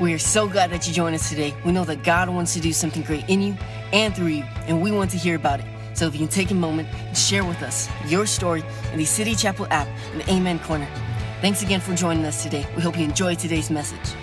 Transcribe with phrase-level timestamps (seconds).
[0.00, 1.54] We are so glad that you joined us today.
[1.62, 3.54] We know that God wants to do something great in you
[3.92, 5.66] and through you, and we want to hear about it.
[5.92, 9.04] So if you can take a moment and share with us your story in the
[9.04, 10.88] City Chapel app in the Amen Corner.
[11.42, 12.66] Thanks again for joining us today.
[12.76, 14.14] We hope you enjoyed today's message.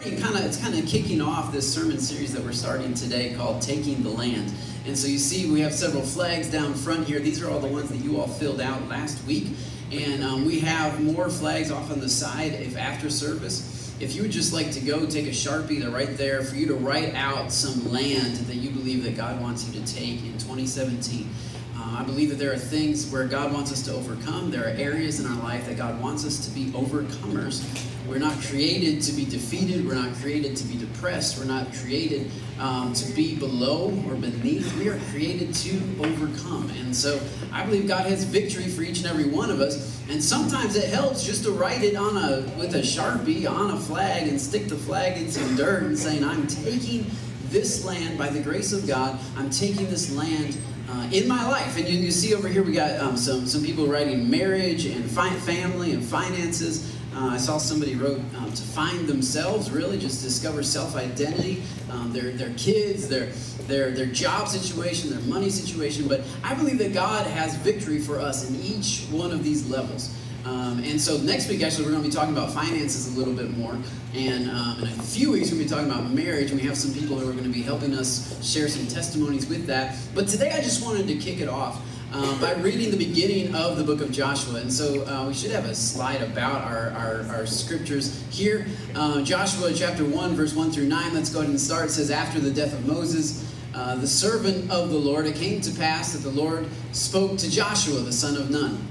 [0.00, 3.60] Kind of, it's kind of kicking off this sermon series that we're starting today called
[3.60, 4.50] Taking the Land.
[4.86, 7.20] And so you see, we have several flags down front here.
[7.20, 9.48] These are all the ones that you all filled out last week.
[9.92, 13.83] And um, we have more flags off on the side if after service.
[14.04, 16.66] If you would just like to go take a Sharpie, they're right there for you
[16.66, 20.32] to write out some land that you believe that God wants you to take in
[20.34, 21.26] 2017.
[21.74, 24.50] Uh, I believe that there are things where God wants us to overcome.
[24.50, 27.64] There are areas in our life that God wants us to be overcomers.
[28.06, 29.86] We're not created to be defeated.
[29.86, 31.38] We're not created to be depressed.
[31.38, 34.76] We're not created um, to be below or beneath.
[34.78, 36.70] We are created to overcome.
[36.78, 37.18] And so
[37.50, 40.02] I believe God has victory for each and every one of us.
[40.10, 43.80] And sometimes it helps just to write it on a with a sharpie on a
[43.80, 47.06] flag and stick the flag in some dirt and saying, "I'm taking
[47.48, 49.18] this land by the grace of God.
[49.36, 51.76] I'm taking this land." uh, in my life.
[51.76, 55.04] And you, you see over here, we got um, some, some people writing marriage and
[55.10, 56.94] fi- family and finances.
[57.16, 62.12] Uh, I saw somebody wrote um, to find themselves, really, just discover self identity, um,
[62.12, 63.26] their, their kids, their,
[63.68, 66.08] their, their job situation, their money situation.
[66.08, 70.12] But I believe that God has victory for us in each one of these levels.
[70.44, 73.32] Um, and so next week, actually, we're going to be talking about finances a little
[73.32, 73.78] bit more.
[74.14, 76.50] And um, in a few weeks, we're going to be talking about marriage.
[76.50, 79.46] And we have some people who are going to be helping us share some testimonies
[79.46, 79.96] with that.
[80.14, 81.80] But today, I just wanted to kick it off
[82.14, 84.60] um, by reading the beginning of the book of Joshua.
[84.60, 88.66] And so uh, we should have a slide about our, our, our scriptures here.
[88.94, 91.12] Uh, Joshua chapter 1, verse 1 through 9.
[91.12, 91.86] Let's go ahead and start.
[91.86, 95.60] It says, After the death of Moses, uh, the servant of the Lord, it came
[95.62, 98.86] to pass that the Lord spoke to Joshua, the son of Nun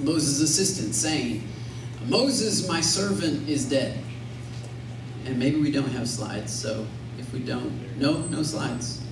[0.00, 1.46] Moses' assistant, saying,
[2.06, 3.98] Moses, my servant, is dead.
[5.26, 6.86] And maybe we don't have slides, so
[7.18, 9.04] if we don't, no, no slides.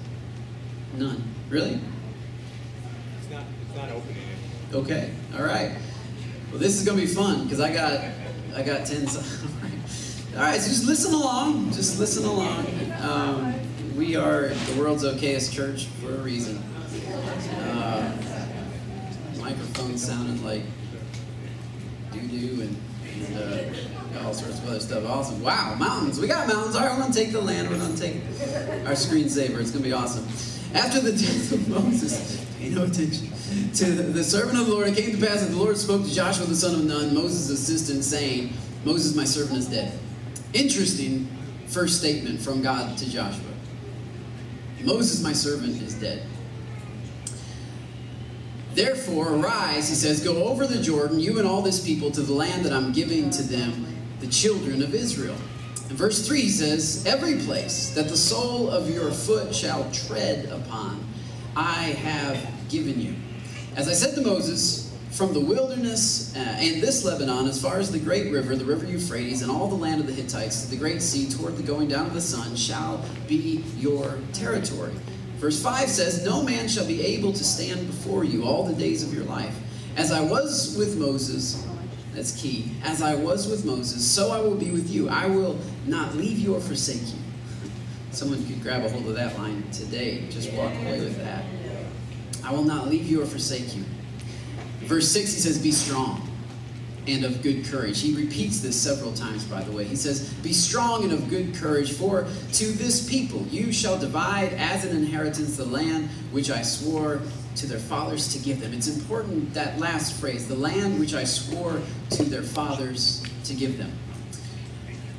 [0.94, 1.22] None.
[1.50, 1.78] Really?
[3.74, 4.16] Not, opening.
[4.72, 5.76] Okay, all right.
[6.50, 8.00] Well, this is gonna be fun because I got,
[8.54, 9.06] I got ten.
[10.36, 11.72] all right, so just listen along.
[11.72, 12.66] Just listen along.
[13.00, 13.54] Um,
[13.96, 16.58] we are the world's okayest church for a reason.
[17.58, 18.16] Uh,
[19.40, 20.62] microphone sounded like
[22.12, 22.76] doo doo and,
[23.24, 23.36] and
[24.16, 25.04] uh, all sorts of other stuff.
[25.06, 25.42] Awesome.
[25.42, 26.20] Wow, mountains.
[26.20, 26.76] We got mountains.
[26.76, 27.68] All right, we're going to take the land.
[27.68, 28.16] We're going to take
[28.86, 29.58] our screensaver.
[29.60, 30.24] It's going to be awesome.
[30.74, 33.32] After the death of Moses, pay no attention.
[33.48, 36.12] To the, servant of the Lord, it came to pass that the Lord spoke to
[36.12, 38.52] Joshua the son of Nun, Moses' assistant, saying,
[38.84, 39.98] Moses, my servant, is dead.
[40.52, 41.28] Interesting
[41.66, 43.44] first statement from God to Joshua.
[44.82, 46.22] Moses, my servant, is dead.
[48.74, 52.32] Therefore, arise, he says, go over the Jordan, you and all this people, to the
[52.32, 53.86] land that I'm giving to them,
[54.20, 55.36] the children of Israel.
[55.90, 60.46] In verse 3, he says, Every place that the sole of your foot shall tread
[60.46, 61.04] upon,
[61.56, 62.38] I have
[62.68, 63.14] given you.
[63.78, 67.92] As I said to Moses, from the wilderness uh, and this Lebanon, as far as
[67.92, 70.76] the great river, the river Euphrates, and all the land of the Hittites, to the
[70.76, 74.92] great sea, toward the going down of the sun, shall be your territory.
[75.36, 79.04] Verse 5 says, No man shall be able to stand before you all the days
[79.04, 79.56] of your life.
[79.96, 81.64] As I was with Moses,
[82.16, 82.72] that's key.
[82.82, 85.08] As I was with Moses, so I will be with you.
[85.08, 85.56] I will
[85.86, 87.20] not leave you or forsake you.
[88.10, 90.28] Someone could grab a hold of that line today.
[90.30, 91.44] Just walk away with that.
[92.44, 93.84] I will not leave you or forsake you.
[94.80, 96.28] Verse 6, he says, Be strong
[97.06, 98.00] and of good courage.
[98.00, 99.84] He repeats this several times, by the way.
[99.84, 104.52] He says, Be strong and of good courage, for to this people you shall divide
[104.54, 107.20] as an inheritance the land which I swore
[107.56, 108.72] to their fathers to give them.
[108.72, 113.78] It's important that last phrase, the land which I swore to their fathers to give
[113.78, 113.92] them.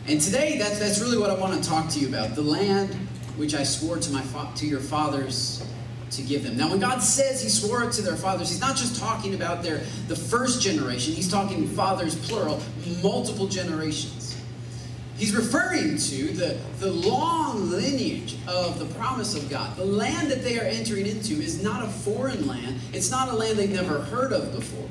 [0.07, 2.94] And today, that's, that's really what I want to talk to you about the land
[3.36, 5.66] which I swore to, my fa- to your fathers
[6.12, 6.58] to give them.
[6.58, 9.64] Now, when God says He swore it to their fathers, He's not just talking about
[9.64, 9.78] their
[10.08, 11.14] the first generation.
[11.14, 12.62] He's talking fathers plural,
[13.02, 14.36] multiple generations.
[15.19, 19.75] He's referring to the, the long lineage of the promise of God.
[19.75, 22.78] The land that they are entering into is not a foreign land.
[22.94, 24.88] It's not a land they've never heard of before.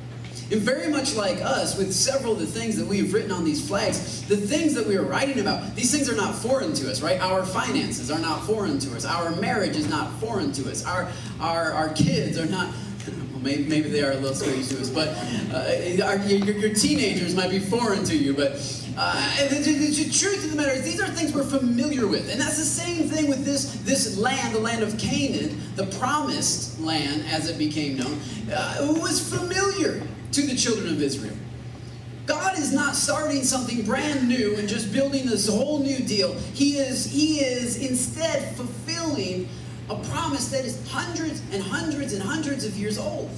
[0.51, 3.45] And very much like us, with several of the things that we have written on
[3.45, 6.91] these flags, the things that we are writing about, these things are not foreign to
[6.91, 7.21] us, right?
[7.21, 9.05] Our finances are not foreign to us.
[9.05, 10.87] Our marriage is not foreign to us.
[10.87, 12.69] Our, our, our kids are not,
[13.07, 15.09] well, maybe, maybe they are a little strange to us, but
[15.53, 18.33] uh, our, your, your teenagers might be foreign to you.
[18.33, 18.53] But
[18.97, 22.33] uh, the, the, the, truth of the matter is, these are things we're familiar with.
[22.33, 26.81] And that's the same thing with this, this land, the land of Canaan, the promised
[26.81, 28.19] land as it became known,
[28.51, 30.03] uh, was familiar
[30.33, 31.37] to the children of Israel.
[32.27, 36.35] God is not starting something brand new and just building this whole new deal.
[36.53, 39.49] He is, he is instead fulfilling
[39.89, 43.31] a promise that is hundreds and hundreds and hundreds of years old.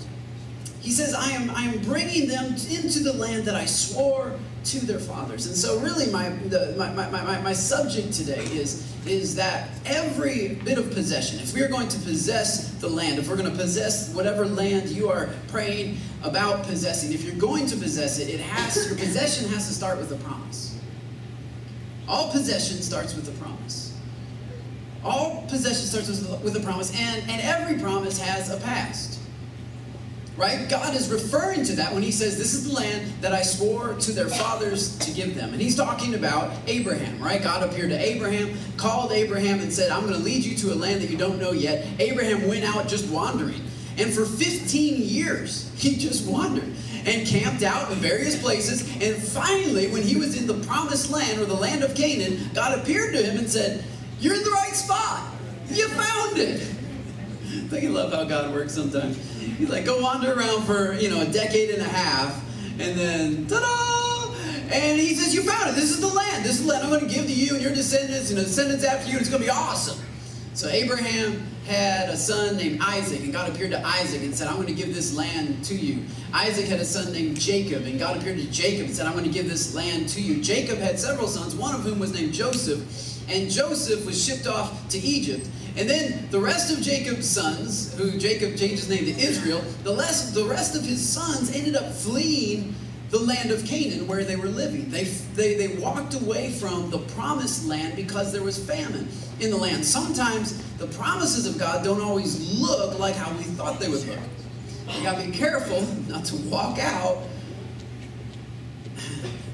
[0.81, 4.35] He says, I am, I am bringing them into the land that I swore
[4.65, 5.47] to their fathers.
[5.47, 10.55] And so, really, my, the, my, my, my, my subject today is, is that every
[10.65, 13.56] bit of possession, if we are going to possess the land, if we're going to
[13.56, 18.41] possess whatever land you are praying about possessing, if you're going to possess it, it
[18.41, 20.79] has, your possession has to start with a promise.
[22.09, 23.97] All possession starts with a promise.
[25.05, 26.09] All possession starts
[26.43, 29.19] with, a promise, and, and every promise has a past.
[30.40, 30.70] Right?
[30.70, 33.92] God is referring to that when he says, This is the land that I swore
[33.92, 35.52] to their fathers to give them.
[35.52, 37.42] And he's talking about Abraham, right?
[37.42, 40.76] God appeared to Abraham, called Abraham, and said, I'm going to lead you to a
[40.76, 41.87] land that you don't know yet.
[42.00, 43.60] Abraham went out just wandering.
[43.98, 46.72] And for 15 years, he just wandered
[47.04, 48.81] and camped out in various places.
[49.02, 52.78] And finally, when he was in the promised land or the land of Canaan, God
[52.78, 53.84] appeared to him and said,
[54.20, 55.20] You're in the right spot.
[55.69, 56.80] You found it.
[57.70, 59.17] Don't you love how God works sometimes?
[59.58, 62.43] He's like, go wander around for, you know, a decade and a half,
[62.81, 64.35] and then, ta-da!
[64.73, 65.75] And he says, you found it.
[65.75, 66.44] This is the land.
[66.44, 68.85] This is the land I'm going to give to you and your descendants and descendants
[68.85, 69.19] after you.
[69.19, 69.99] It's going to be awesome.
[70.55, 74.56] So Abraham had a son named Isaac, and God appeared to Isaac and said, I'm
[74.56, 76.05] going to give this land to you.
[76.32, 79.25] Isaac had a son named Jacob, and God appeared to Jacob and said, I'm going
[79.25, 80.41] to give this land to you.
[80.41, 82.81] Jacob had several sons, one of whom was named Joseph,
[83.29, 85.49] and Joseph was shipped off to Egypt.
[85.81, 89.97] And then the rest of Jacob's sons, who Jacob changed his name to Israel, the
[89.97, 92.75] rest, the rest of his sons ended up fleeing
[93.09, 94.91] the land of Canaan where they were living.
[94.91, 99.09] They, they, they walked away from the promised land because there was famine
[99.41, 99.82] in the land.
[99.82, 104.19] Sometimes the promises of God don't always look like how we thought they would look.
[104.91, 107.23] You gotta be careful not to walk out.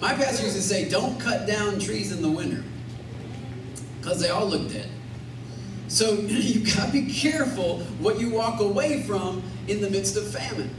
[0.00, 2.64] My pastor used to say, don't cut down trees in the winter
[4.00, 4.90] because they all look dead.
[5.88, 10.30] So you got to be careful what you walk away from in the midst of
[10.30, 10.70] famine.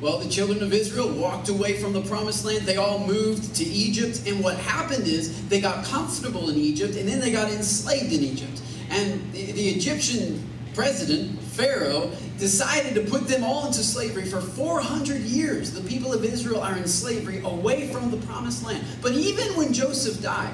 [0.00, 2.66] Well, the children of Israel walked away from the promised land.
[2.66, 4.22] They all moved to Egypt.
[4.26, 8.20] And what happened is they got comfortable in Egypt and then they got enslaved in
[8.20, 8.60] Egypt.
[8.90, 15.22] And the, the Egyptian president, Pharaoh, decided to put them all into slavery for 400
[15.22, 15.72] years.
[15.72, 18.84] The people of Israel are in slavery away from the promised land.
[19.00, 20.52] But even when Joseph died,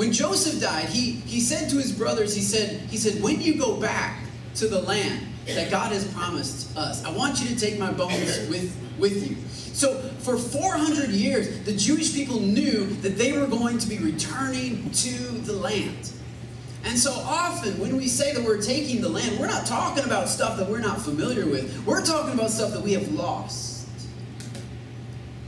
[0.00, 3.58] when Joseph died, he, he said to his brothers, he said, he said, when you
[3.58, 4.24] go back
[4.54, 8.48] to the land that God has promised us, I want you to take my bones
[8.48, 9.36] with, with you.
[9.74, 14.90] So for 400 years, the Jewish people knew that they were going to be returning
[14.90, 16.12] to the land.
[16.84, 20.30] And so often when we say that we're taking the land, we're not talking about
[20.30, 21.84] stuff that we're not familiar with.
[21.84, 23.69] We're talking about stuff that we have lost.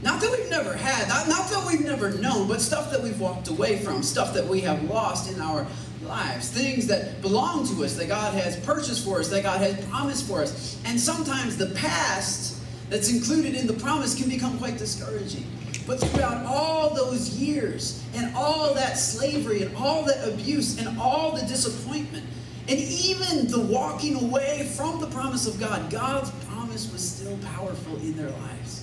[0.03, 3.19] Not that we've never had, not, not that we've never known, but stuff that we've
[3.21, 5.65] walked away from, stuff that we have lost in our
[6.01, 9.83] lives, things that belong to us, that God has purchased for us, that God has
[9.85, 10.77] promised for us.
[10.83, 12.59] And sometimes the past
[12.89, 15.45] that's included in the promise can become quite discouraging.
[15.87, 21.31] But throughout all those years, and all that slavery, and all that abuse, and all
[21.31, 22.25] the disappointment,
[22.67, 27.95] and even the walking away from the promise of God, God's promise was still powerful
[27.97, 28.82] in their lives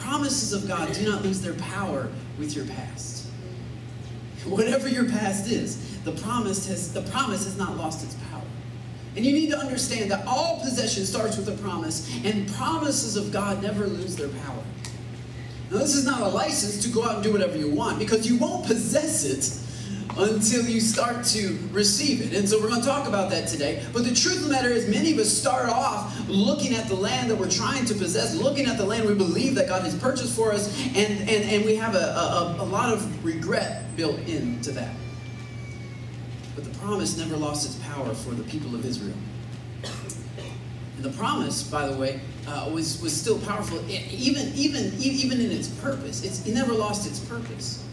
[0.00, 3.26] promises of God do not lose their power with your past.
[4.44, 8.42] Whatever your past is, the promise has, the promise has not lost its power.
[9.16, 13.32] And you need to understand that all possession starts with a promise, and promises of
[13.32, 14.62] God never lose their power.
[15.70, 18.28] Now, this is not a license to go out and do whatever you want because
[18.28, 19.69] you won't possess it
[20.18, 22.36] until you start to receive it.
[22.36, 23.84] And so we're going to talk about that today.
[23.92, 26.94] But the truth of the matter is, many of us start off looking at the
[26.94, 29.96] land that we're trying to possess, looking at the land we believe that God has
[29.98, 34.18] purchased for us, and, and, and we have a, a, a lot of regret built
[34.20, 34.94] into that.
[36.54, 39.16] But the promise never lost its power for the people of Israel.
[40.96, 45.50] And the promise, by the way, uh, was, was still powerful, even, even, even in
[45.50, 46.24] its purpose.
[46.24, 47.86] It's, it never lost its purpose.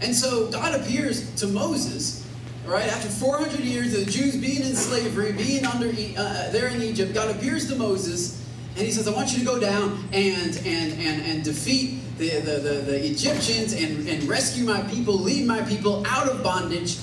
[0.00, 2.26] And so God appears to Moses,
[2.66, 6.82] right, after 400 years of the Jews being in slavery, being under uh, there in
[6.82, 8.38] Egypt, God appears to Moses
[8.76, 12.40] and he says, I want you to go down and and and, and defeat the,
[12.40, 16.98] the, the, the Egyptians and, and rescue my people, lead my people out of bondage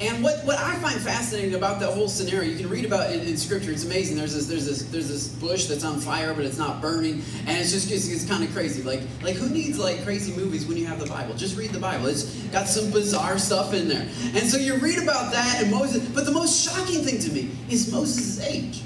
[0.00, 3.20] and what, what I find fascinating about that whole scenario, you can read about it
[3.20, 3.72] in, in scripture.
[3.72, 4.16] It's amazing.
[4.16, 7.58] There's this there's this there's this bush that's on fire, but it's not burning, and
[7.58, 8.82] it's just it's, it's kind of crazy.
[8.82, 11.34] Like like who needs like crazy movies when you have the Bible?
[11.34, 12.06] Just read the Bible.
[12.06, 14.08] It's got some bizarre stuff in there.
[14.34, 16.08] And so you read about that and Moses.
[16.10, 18.82] But the most shocking thing to me is Moses' age.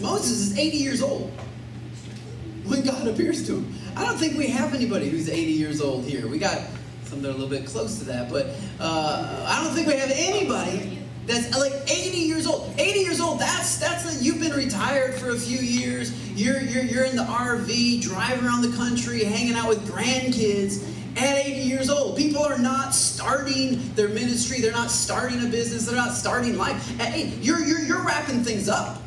[0.00, 1.32] Moses is 80 years old
[2.64, 3.74] when God appears to him.
[3.96, 6.28] I don't think we have anybody who's 80 years old here.
[6.28, 6.60] We got
[7.08, 8.48] some that are a little bit close to that, but
[8.78, 12.74] uh, I don't think we have anybody that's like 80 years old.
[12.78, 13.38] 80 years old.
[13.38, 16.12] That's that's like you've been retired for a few years.
[16.32, 20.84] You're you're you're in the RV, driving around the country, hanging out with grandkids
[21.18, 22.16] at 80 years old.
[22.16, 24.60] People are not starting their ministry.
[24.60, 25.86] They're not starting a business.
[25.86, 27.00] They're not starting life.
[27.00, 29.02] At 80, you're, you're, you're wrapping things up.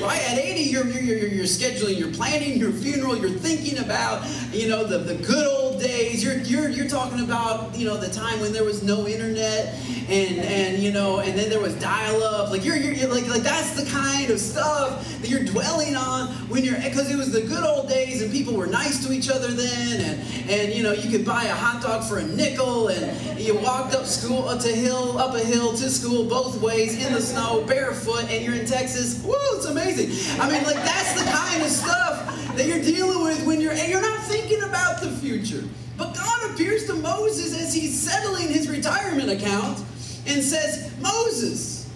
[0.00, 0.22] Right?
[0.30, 3.16] At 80, you're, you're, you're, you're scheduling, you're planning your funeral.
[3.16, 6.22] You're thinking about, you know, the, the good old days.
[6.22, 9.74] You're, you're, you're talking about, you know, the time when there was no internet
[10.08, 12.50] and, and you know, and then there was dial-up.
[12.50, 16.28] Like, you're, you're, you're like, like, that's the kind of stuff that you're dwelling on
[16.48, 19.28] when you're, because it was the good old days and people were nice to each
[19.28, 20.00] other then.
[20.00, 23.54] And, and you know, you could buy a hot dog for a nickel, and you
[23.58, 27.20] walked up school up to hill, up a hill to school both ways in the
[27.20, 29.22] snow, barefoot, and you're in Texas.
[29.24, 30.40] Woo, it's amazing.
[30.40, 32.27] I mean, like that's the kind of stuff
[32.58, 35.62] that you're dealing with when you're you're not thinking about the future.
[35.96, 39.78] But God appears to Moses as he's settling his retirement account
[40.26, 41.88] and says, Moses,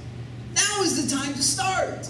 [0.54, 2.08] now is the time to start.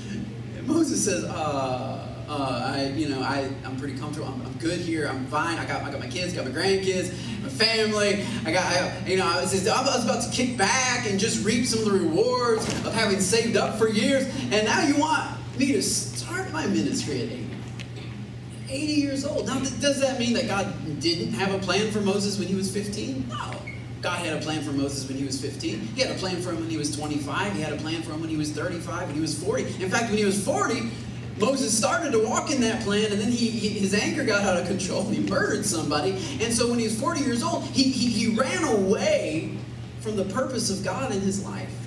[0.64, 4.28] Moses says, uh, uh, I, you know, I, I'm pretty comfortable.
[4.28, 5.06] I'm, I'm, good here.
[5.06, 5.58] I'm fine.
[5.58, 8.24] I got, I got my kids, got my grandkids, my family.
[8.44, 11.44] I got, I, you know, I was, I was about to kick back and just
[11.44, 14.24] reap some of the rewards of having saved up for years.
[14.50, 17.45] And now you want me to start my ministry at 80.
[18.68, 19.46] 80 years old.
[19.46, 22.70] Now, does that mean that God didn't have a plan for Moses when he was
[22.72, 23.28] 15?
[23.28, 23.52] No.
[24.02, 25.80] God had a plan for Moses when he was 15.
[25.80, 27.52] He had a plan for him when he was 25.
[27.54, 29.62] He had a plan for him when he was 35, when he was 40.
[29.82, 30.90] In fact, when he was 40,
[31.38, 34.60] Moses started to walk in that plan, and then he, he, his anger got out
[34.60, 35.06] of control.
[35.06, 36.12] And he murdered somebody.
[36.40, 39.56] And so when he was 40 years old, he, he, he ran away
[40.00, 41.85] from the purpose of God in his life.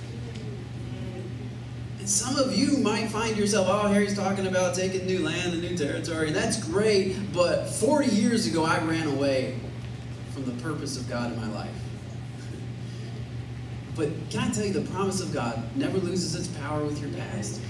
[2.10, 5.76] Some of you might find yourself, oh, Harry's talking about taking new land and new
[5.76, 9.60] territory, and that's great, but 40 years ago I ran away
[10.34, 11.70] from the purpose of God in my life.
[13.94, 17.10] But can I tell you, the promise of God never loses its power with your
[17.10, 17.60] past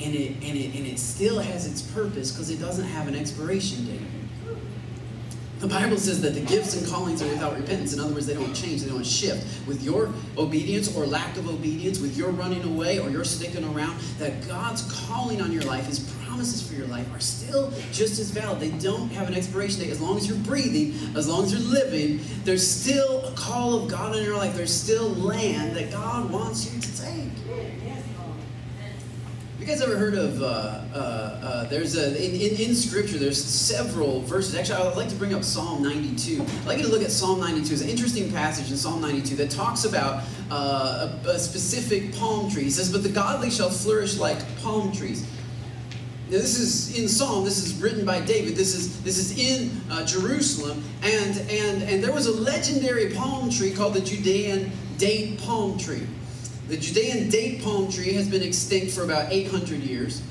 [0.00, 3.14] and it and it and it still has its purpose because it doesn't have an
[3.14, 4.00] expiration date.
[5.60, 7.92] The Bible says that the gifts and callings are without repentance.
[7.92, 9.68] In other words, they don't change, they don't shift.
[9.68, 14.00] With your obedience or lack of obedience, with your running away or your sticking around,
[14.18, 18.30] that God's calling on your life, His promises for your life are still just as
[18.30, 18.58] valid.
[18.58, 19.90] They don't have an expiration date.
[19.90, 23.90] As long as you're breathing, as long as you're living, there's still a call of
[23.90, 24.56] God in your life.
[24.56, 27.79] There's still land that God wants you to take
[29.60, 30.42] you guys ever heard of?
[30.42, 33.18] Uh, uh, uh, there's a in, in, in, Scripture.
[33.18, 34.54] There's several verses.
[34.54, 36.42] Actually, I would like to bring up Psalm 92.
[36.42, 37.74] I'd like you to look at Psalm 92.
[37.74, 42.50] It's an interesting passage in Psalm 92 that talks about uh, a, a, specific palm
[42.50, 42.62] tree.
[42.62, 45.26] He says, "But the godly shall flourish like palm trees."
[46.30, 47.44] Now, this is in Psalm.
[47.44, 48.56] This is written by David.
[48.56, 53.50] This is this is in uh, Jerusalem, and and and there was a legendary palm
[53.50, 56.06] tree called the Judean date palm tree.
[56.70, 60.22] The Judean date palm tree has been extinct for about 800 years.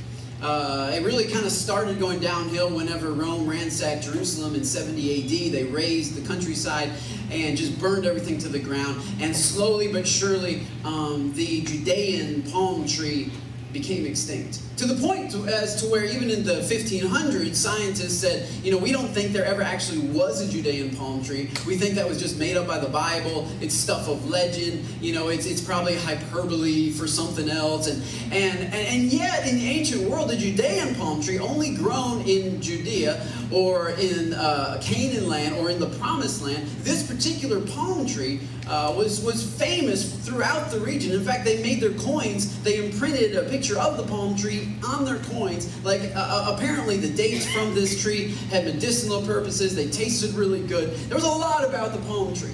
[0.41, 5.51] Uh, it really kind of started going downhill whenever Rome ransacked Jerusalem in 70 AD.
[5.51, 6.91] They razed the countryside
[7.29, 9.01] and just burned everything to the ground.
[9.19, 13.33] And slowly but surely, um, the Judean palm tree
[13.71, 14.61] became extinct.
[14.77, 18.77] To the point to, as to where even in the 1500s, scientists said, you know,
[18.77, 21.49] we don't think there ever actually was a Judean palm tree.
[21.67, 23.47] We think that was just made up by the Bible.
[23.59, 24.85] It's stuff of legend.
[25.01, 27.87] You know, it's, it's probably hyperbole for something else.
[27.87, 32.21] And, and, and, and yet, in the ancient world, the Judean palm tree only grown
[32.21, 36.65] in Judea or in uh, Canaan land or in the promised land.
[36.83, 41.11] This particular palm tree uh, was, was famous throughout the region.
[41.11, 45.05] In fact, they made their coins, they imprinted a picture of the palm tree on
[45.05, 45.67] their coins.
[45.83, 50.61] Like, uh, uh, apparently, the dates from this tree had medicinal purposes, they tasted really
[50.61, 50.95] good.
[51.09, 52.53] There was a lot about the palm tree,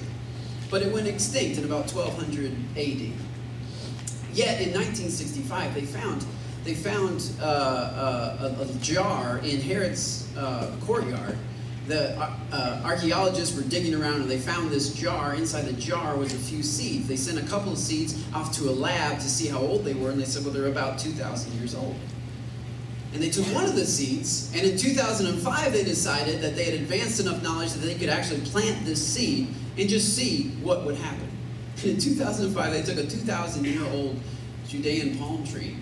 [0.70, 3.12] but it went extinct in about 1200 AD.
[4.32, 6.26] Yet, in 1965, they found
[6.64, 11.38] they found uh, uh, a, a, jar in Herod's uh, courtyard
[11.86, 12.18] the
[12.52, 15.34] uh, archaeologists were digging around and they found this jar.
[15.34, 17.06] Inside the jar was a few seeds.
[17.06, 19.94] They sent a couple of seeds off to a lab to see how old they
[19.94, 21.96] were, and they said, well, they're about 2,000 years old.
[23.12, 26.74] And they took one of the seeds, and in 2005 they decided that they had
[26.74, 30.96] advanced enough knowledge that they could actually plant this seed and just see what would
[30.96, 31.30] happen.
[31.84, 34.18] In 2005 they took a 2,000 year old
[34.66, 35.76] Judean palm tree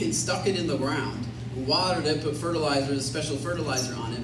[0.00, 1.26] and stuck it in the ground,
[1.56, 4.20] watered it, put fertilizer, a special fertilizer on it,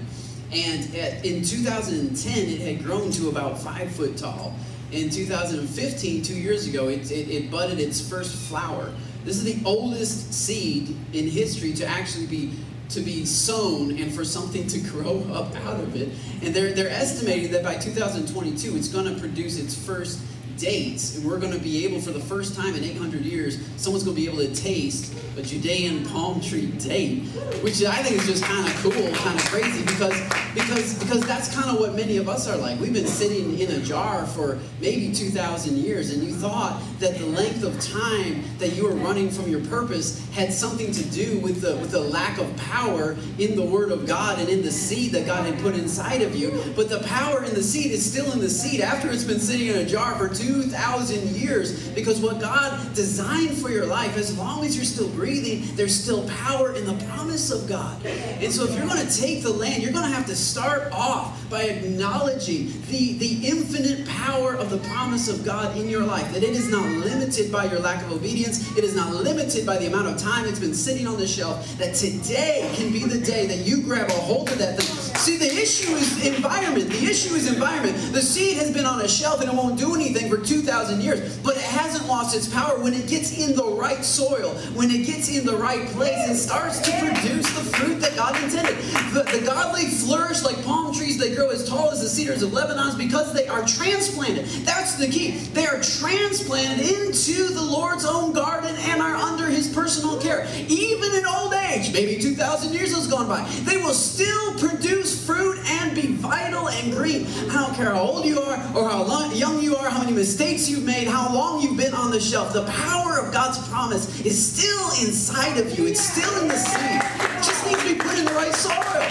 [0.52, 4.54] and at, in 2010, it had grown to about five foot tall.
[4.92, 8.92] In 2015, two years ago, it, it, it budded its first flower.
[9.24, 12.52] This is the oldest seed in history to actually be
[12.90, 16.08] to be sown and for something to grow up out of it.
[16.42, 20.20] And they're, they're estimating that by 2022, it's going to produce its first
[20.56, 21.16] dates.
[21.16, 24.16] And we're going to be able, for the first time in 800 years, someone's going
[24.16, 27.24] to be able to taste a Judean palm tree date,
[27.62, 30.18] which I think is just kind of cool, kind of crazy, because,
[30.54, 32.80] because, because that's kind of what many of us are like.
[32.80, 37.26] We've been sitting in a jar for maybe 2,000 years, and you thought that the
[37.26, 41.60] length of time that you were running from your purpose had something to do with
[41.60, 45.12] the, with the lack of power in the Word of God and in the seed
[45.12, 46.62] that God had put inside of you.
[46.74, 49.68] But the power in the seed is still in the seed after it's been sitting
[49.68, 54.64] in a jar for 2,000 years, because what God designed for your life, as long
[54.64, 58.04] as you're still breathing, there's still power in the promise of God.
[58.04, 60.92] And so if you're going to take the land, you're going to have to start
[60.92, 66.32] off by acknowledging the, the infinite power of the promise of God in your life.
[66.32, 69.78] That it is not limited by your lack of obedience, it is not limited by
[69.78, 71.76] the amount of time it's been sitting on the shelf.
[71.78, 75.16] That today can be the day that you grab a hold of that thing.
[75.16, 76.90] See, the issue is environment.
[76.90, 77.96] The issue is environment.
[78.12, 81.38] The seed has been on a shelf and it won't do anything for 2,000 years,
[81.38, 85.06] but it hasn't lost its power when it gets in the right soil, when it
[85.06, 88.76] gets in the right place and starts to produce the fruit that God intended.
[89.12, 91.18] The, the godly flourish like palm trees.
[91.18, 94.46] They grow as tall as the cedars of Lebanon because they are transplanted.
[94.64, 95.32] That's the key.
[95.52, 100.46] They are transplanted into the Lord's own garden and are under his personal care.
[100.68, 105.58] Even in old age, maybe 2,000 years has gone by, they will still produce fruit
[105.66, 107.26] and be vital and green.
[107.50, 110.12] I don't care how old you are or how long, young you are, how many
[110.26, 112.52] mistakes you've made, how long you've been on the shelf.
[112.52, 115.86] The power of God's promise is still inside of you.
[115.86, 117.00] It's still in the seed.
[117.00, 119.06] It just needs to be put in the right soil.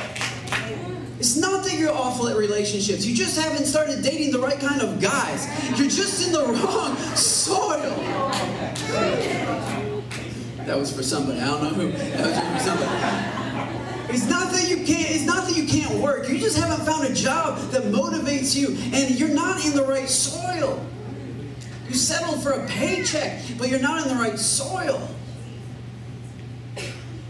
[1.18, 3.06] It's not that you're awful at relationships.
[3.06, 5.48] You just haven't started dating the right kind of guys.
[5.80, 7.96] You're just in the wrong soil.
[10.66, 11.40] That was for somebody.
[11.40, 11.92] I don't know who.
[11.94, 14.14] That was for somebody.
[14.14, 15.12] It's not that you can't.
[15.12, 16.28] It's not that you can't work.
[16.28, 20.10] You just haven't found a job that motivates you, and you're not in the right
[20.10, 20.86] soil.
[21.88, 25.08] You settled for a paycheck, but you're not in the right soil.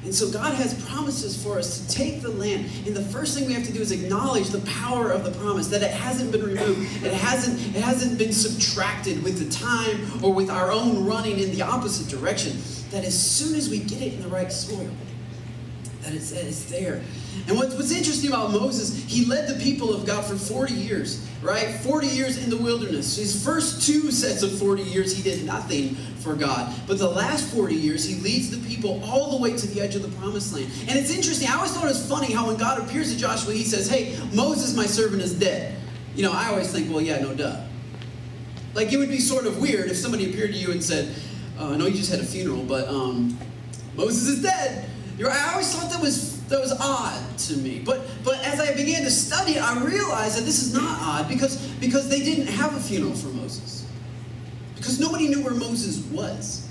[0.06, 2.70] And so God has promises for us to take the land.
[2.86, 5.68] And the first thing we have to do is acknowledge the power of the promise,
[5.70, 7.04] that it hasn't been removed.
[7.04, 11.52] It hasn't, it hasn't been subtracted with the time or with our own running in
[11.52, 12.54] the opposite direction.
[12.92, 14.92] That as soon as we get it in the right soil,
[16.06, 17.02] that it's, it's there.
[17.48, 21.28] And what's, what's interesting about Moses, he led the people of God for 40 years,
[21.42, 21.76] right?
[21.82, 23.18] 40 years in the wilderness.
[23.18, 26.74] His first two sets of 40 years, he did nothing for God.
[26.88, 29.96] But the last 40 years, he leads the people all the way to the edge
[29.96, 30.70] of the promised land.
[30.88, 31.48] And it's interesting.
[31.48, 34.18] I always thought it was funny how when God appears to Joshua, he says, Hey,
[34.34, 35.78] Moses, my servant, is dead.
[36.16, 37.62] You know, I always think, well, yeah, no duh.
[38.74, 41.14] Like it would be sort of weird if somebody appeared to you and said,
[41.60, 43.38] oh, I know you just had a funeral, but um,
[43.96, 44.90] Moses is dead.
[45.24, 47.82] I always thought that was that was odd to me.
[47.86, 51.58] But but as I began to study I realized that this is not odd because
[51.80, 53.86] because they didn't have a funeral for Moses.
[54.76, 56.65] Because nobody knew where Moses was.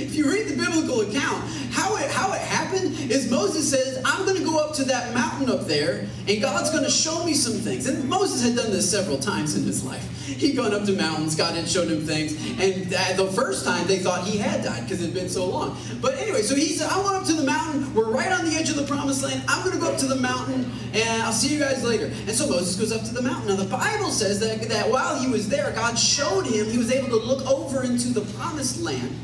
[0.00, 4.24] If you read the biblical account, how it, how it happened is Moses says, I'm
[4.24, 7.34] going to go up to that mountain up there, and God's going to show me
[7.34, 7.86] some things.
[7.86, 10.10] And Moses had done this several times in his life.
[10.26, 13.98] He'd gone up to mountains, God had shown him things, and the first time they
[13.98, 15.76] thought he had died because it had been so long.
[16.00, 17.94] But anyway, so he said, I went up to the mountain.
[17.94, 19.42] We're right on the edge of the promised land.
[19.48, 22.06] I'm going to go up to the mountain, and I'll see you guys later.
[22.06, 23.48] And so Moses goes up to the mountain.
[23.48, 26.90] Now, the Bible says that, that while he was there, God showed him, he was
[26.90, 29.14] able to look over into the promised land.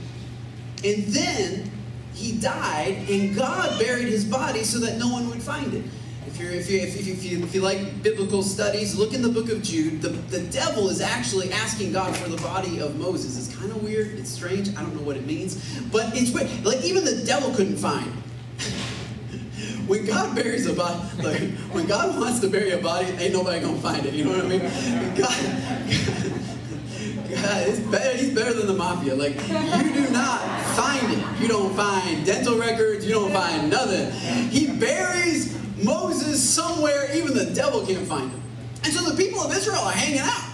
[0.84, 1.70] And then
[2.14, 5.84] he died, and God buried his body so that no one would find it.
[6.26, 9.28] If, you're, if, you, if, if, you, if you like biblical studies, look in the
[9.28, 10.00] book of Jude.
[10.00, 13.36] The, the devil is actually asking God for the body of Moses.
[13.36, 14.18] It's kind of weird.
[14.18, 14.68] It's strange.
[14.70, 15.80] I don't know what it means.
[15.90, 16.64] But it's weird.
[16.64, 18.10] Like, even the devil couldn't find
[19.86, 23.60] when God buries a body, like, when God wants to bury a body, ain't nobody
[23.60, 24.14] gonna find it.
[24.14, 24.60] You know what I mean?
[25.16, 26.39] God,
[27.30, 29.14] God, it's better, he's better than the mafia.
[29.14, 30.40] Like, you do not
[30.74, 31.40] find it.
[31.40, 33.06] You don't find dental records.
[33.06, 34.10] You don't find nothing.
[34.50, 38.42] He buries Moses somewhere, even the devil can't find him.
[38.84, 40.44] And so the people of Israel are hanging out.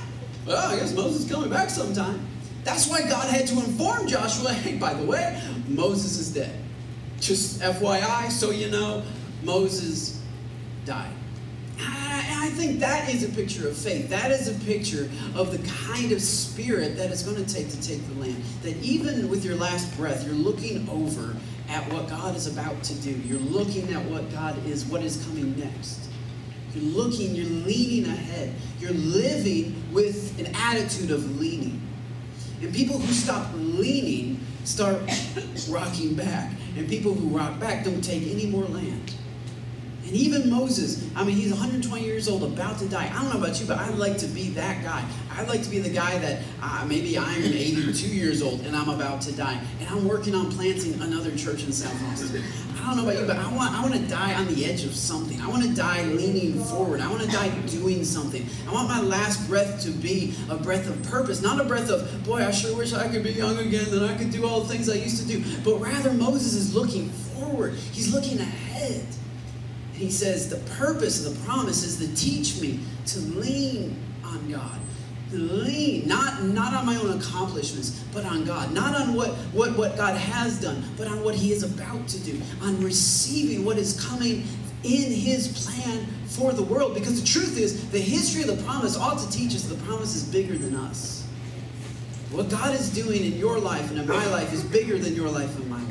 [0.46, 2.20] Well, I guess Moses is coming back sometime.
[2.64, 6.58] That's why God had to inform Joshua, hey, by the way, Moses is dead.
[7.20, 9.02] Just FYI, so you know,
[9.42, 10.20] Moses
[10.84, 11.12] died.
[11.78, 14.08] I think that is a picture of faith.
[14.08, 17.82] That is a picture of the kind of spirit that it's going to take to
[17.82, 18.42] take the land.
[18.62, 21.36] That even with your last breath, you're looking over
[21.68, 23.10] at what God is about to do.
[23.10, 26.08] You're looking at what God is, what is coming next.
[26.74, 28.54] You're looking, you're leaning ahead.
[28.78, 31.80] You're living with an attitude of leaning.
[32.60, 34.98] And people who stop leaning start
[35.68, 36.52] rocking back.
[36.76, 39.14] And people who rock back don't take any more land.
[40.06, 43.10] And even Moses, I mean, he's 120 years old, about to die.
[43.12, 45.04] I don't know about you, but I'd like to be that guy.
[45.32, 48.88] I'd like to be the guy that uh, maybe I'm 82 years old and I'm
[48.88, 49.60] about to die.
[49.80, 52.44] And I'm working on planting another church in South Austin.
[52.76, 54.84] I don't know about you, but I want, I want to die on the edge
[54.84, 55.40] of something.
[55.40, 57.00] I want to die leaning forward.
[57.00, 58.46] I want to die doing something.
[58.68, 62.24] I want my last breath to be a breath of purpose, not a breath of,
[62.24, 64.72] boy, I sure wish I could be young again, that I could do all the
[64.72, 65.42] things I used to do.
[65.64, 69.04] But rather, Moses is looking forward, he's looking ahead.
[69.96, 74.78] He says, The purpose of the promise is to teach me to lean on God.
[75.30, 78.72] To lean, not, not on my own accomplishments, but on God.
[78.72, 82.18] Not on what, what, what God has done, but on what He is about to
[82.20, 82.40] do.
[82.62, 84.44] On receiving what is coming
[84.84, 86.94] in His plan for the world.
[86.94, 90.14] Because the truth is, the history of the promise ought to teach us the promise
[90.14, 91.26] is bigger than us.
[92.30, 95.30] What God is doing in your life and in my life is bigger than your
[95.30, 95.85] life and my life.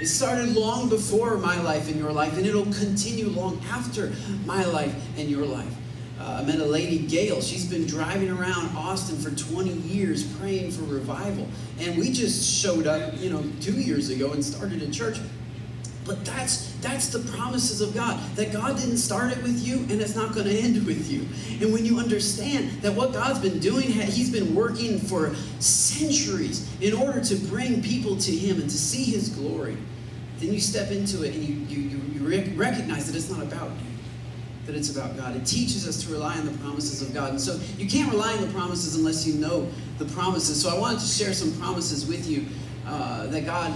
[0.00, 4.12] It started long before my life and your life, and it'll continue long after
[4.44, 5.74] my life and your life.
[6.20, 7.40] Uh, I met a lady, Gail.
[7.40, 11.48] She's been driving around Austin for 20 years praying for revival.
[11.80, 15.18] And we just showed up, you know, two years ago and started a church.
[16.08, 18.18] But that's that's the promises of God.
[18.34, 21.20] That God didn't start it with you and it's not going to end with you.
[21.60, 26.94] And when you understand that what God's been doing, He's been working for centuries in
[26.94, 29.76] order to bring people to Him and to see His glory,
[30.38, 33.88] then you step into it and you, you, you recognize that it's not about you
[34.64, 35.34] that it's about God.
[35.34, 37.30] It teaches us to rely on the promises of God.
[37.30, 39.66] And so you can't rely on the promises unless you know
[39.96, 40.60] the promises.
[40.60, 42.44] So I wanted to share some promises with you
[42.86, 43.72] uh, that God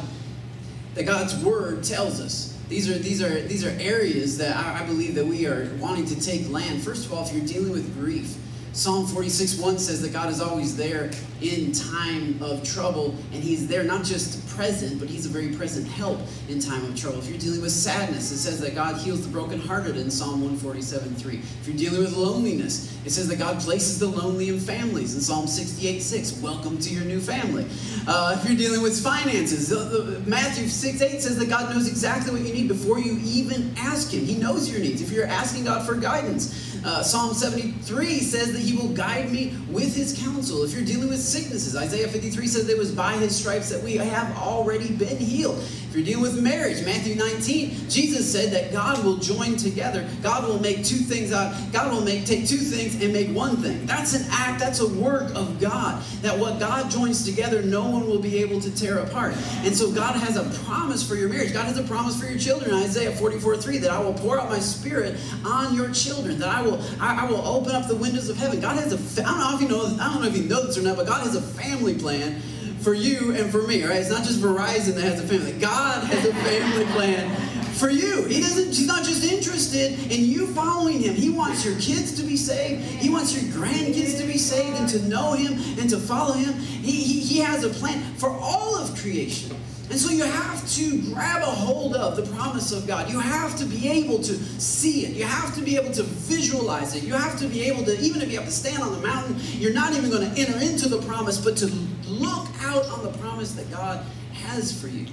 [0.94, 2.56] that God's word tells us.
[2.68, 6.06] These are these are these are areas that I, I believe that we are wanting
[6.06, 6.82] to take land.
[6.82, 8.36] First of all, if you're dealing with grief,
[8.74, 11.10] Psalm 46 1 says that God is always there
[11.42, 15.86] in time of trouble, and He's there not just present, but He's a very present
[15.86, 17.18] help in time of trouble.
[17.18, 21.14] If you're dealing with sadness, it says that God heals the brokenhearted in Psalm 147
[21.16, 21.36] 3.
[21.36, 25.20] If you're dealing with loneliness, it says that God places the lonely in families in
[25.20, 26.40] Psalm 68 6.
[26.40, 27.66] Welcome to your new family.
[28.06, 32.32] Uh, if you're dealing with finances, uh, Matthew 6 8 says that God knows exactly
[32.32, 34.24] what you need before you even ask Him.
[34.24, 35.02] He knows your needs.
[35.02, 39.54] If you're asking God for guidance, uh, Psalm 73 says that he will guide me
[39.70, 40.64] with his counsel.
[40.64, 43.96] If you're dealing with sicknesses, Isaiah 53 says it was by his stripes that we
[43.96, 45.62] have already been healed.
[45.92, 50.08] If you're dealing with marriage, Matthew 19, Jesus said that God will join together.
[50.22, 51.54] God will make two things out.
[51.70, 53.84] God will make take two things and make one thing.
[53.84, 56.02] That's an act, that's a work of God.
[56.22, 59.34] That what God joins together, no one will be able to tear apart.
[59.64, 61.52] And so God has a promise for your marriage.
[61.52, 62.74] God has a promise for your children.
[62.74, 66.62] Isaiah 44 3 that I will pour out my spirit on your children, that I
[66.62, 68.60] will will I, I, will open up the windows of heaven.
[68.60, 70.66] God has a I don't know if you know I don't know if you know
[70.66, 72.40] this or not, but God has a family plan
[72.80, 73.84] for you and for me.
[73.84, 73.98] Right?
[73.98, 75.52] It's not just Verizon that has a family.
[75.52, 78.24] God has a family plan for you.
[78.24, 78.66] He doesn't.
[78.68, 81.14] He's not just interested in you following him.
[81.14, 82.82] He wants your kids to be saved.
[82.82, 86.54] He wants your grandkids to be saved and to know him and to follow him.
[86.54, 89.56] He, he, he has a plan for all of creation.
[89.90, 93.10] And so you have to grab a hold of the promise of God.
[93.10, 95.10] You have to be able to see it.
[95.10, 97.02] You have to be able to visualize it.
[97.02, 99.36] You have to be able to, even if you have to stand on the mountain,
[99.38, 101.66] you're not even going to enter into the promise, but to
[102.06, 105.06] look out on the promise that God has for you.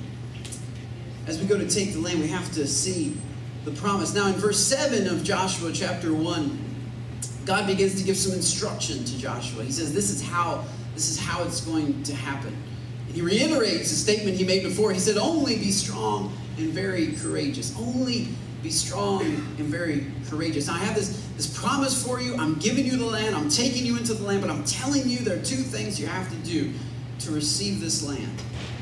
[1.29, 3.15] As we go to take the land, we have to see
[3.63, 4.15] the promise.
[4.15, 6.57] Now, in verse 7 of Joshua chapter 1,
[7.45, 9.63] God begins to give some instruction to Joshua.
[9.63, 10.65] He says, This is how,
[10.95, 12.57] this is how it's going to happen.
[13.13, 14.91] He reiterates a statement he made before.
[14.91, 17.77] He said, Only be strong and very courageous.
[17.77, 18.29] Only
[18.63, 20.65] be strong and very courageous.
[20.65, 22.35] Now, I have this, this promise for you.
[22.37, 23.35] I'm giving you the land.
[23.35, 26.07] I'm taking you into the land, but I'm telling you there are two things you
[26.07, 26.73] have to do
[27.19, 28.31] to receive this land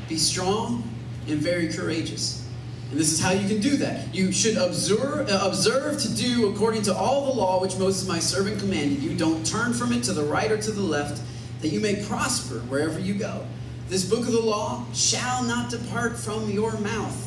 [0.08, 0.82] be strong
[1.28, 2.44] and very courageous.
[2.90, 4.14] And this is how you can do that.
[4.14, 8.18] You should observe, uh, observe to do according to all the law which Moses, my
[8.18, 9.14] servant, commanded you.
[9.14, 11.20] Don't turn from it to the right or to the left,
[11.60, 13.46] that you may prosper wherever you go.
[13.88, 17.24] This book of the law shall not depart from your mouth.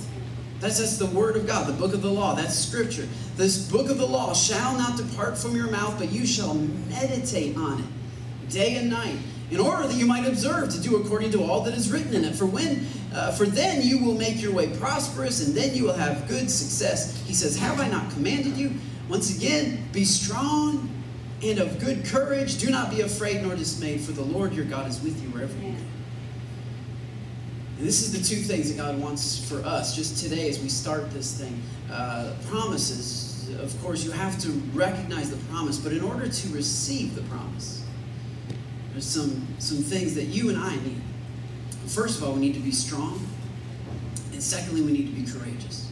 [0.59, 2.35] That's, that's the word of God, the book of the law.
[2.35, 3.07] That's scripture.
[3.35, 7.57] This book of the law shall not depart from your mouth, but you shall meditate
[7.57, 7.85] on it
[8.51, 9.17] day and night,
[9.51, 12.23] in order that you might observe to do according to all that is written in
[12.23, 12.33] it.
[12.33, 15.93] For when, uh, for then you will make your way prosperous, and then you will
[15.93, 17.21] have good success.
[17.25, 18.71] He says, "Have I not commanded you?"
[19.09, 20.89] Once again, be strong
[21.43, 22.57] and of good courage.
[22.59, 25.53] Do not be afraid nor dismayed, for the Lord your God is with you wherever
[25.55, 25.77] you go.
[27.77, 30.69] And this is the two things that God wants for us just today as we
[30.69, 31.61] start this thing.
[31.91, 37.15] Uh, promises, of course, you have to recognize the promise, but in order to receive
[37.15, 37.80] the promise,
[38.91, 41.01] there's some, some things that you and I need.
[41.87, 43.25] First of all, we need to be strong.
[44.31, 45.91] And secondly, we need to be courageous.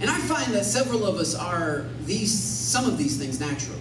[0.00, 3.78] And I find that several of us are these, some of these things naturally.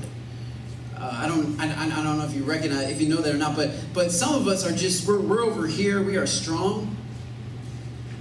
[0.97, 3.37] Uh, I don't, I, I don't know if you recognize, if you know that or
[3.37, 6.95] not, but, but some of us are just, we're, we're over here, we are strong.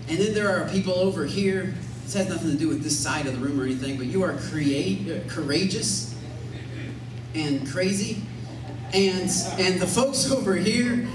[0.09, 1.75] And then there are people over here.
[2.05, 4.23] This has nothing to do with this side of the room or anything, but you
[4.23, 6.17] are create, uh, courageous
[7.35, 8.23] and crazy.
[8.95, 11.07] And, and the folks over here,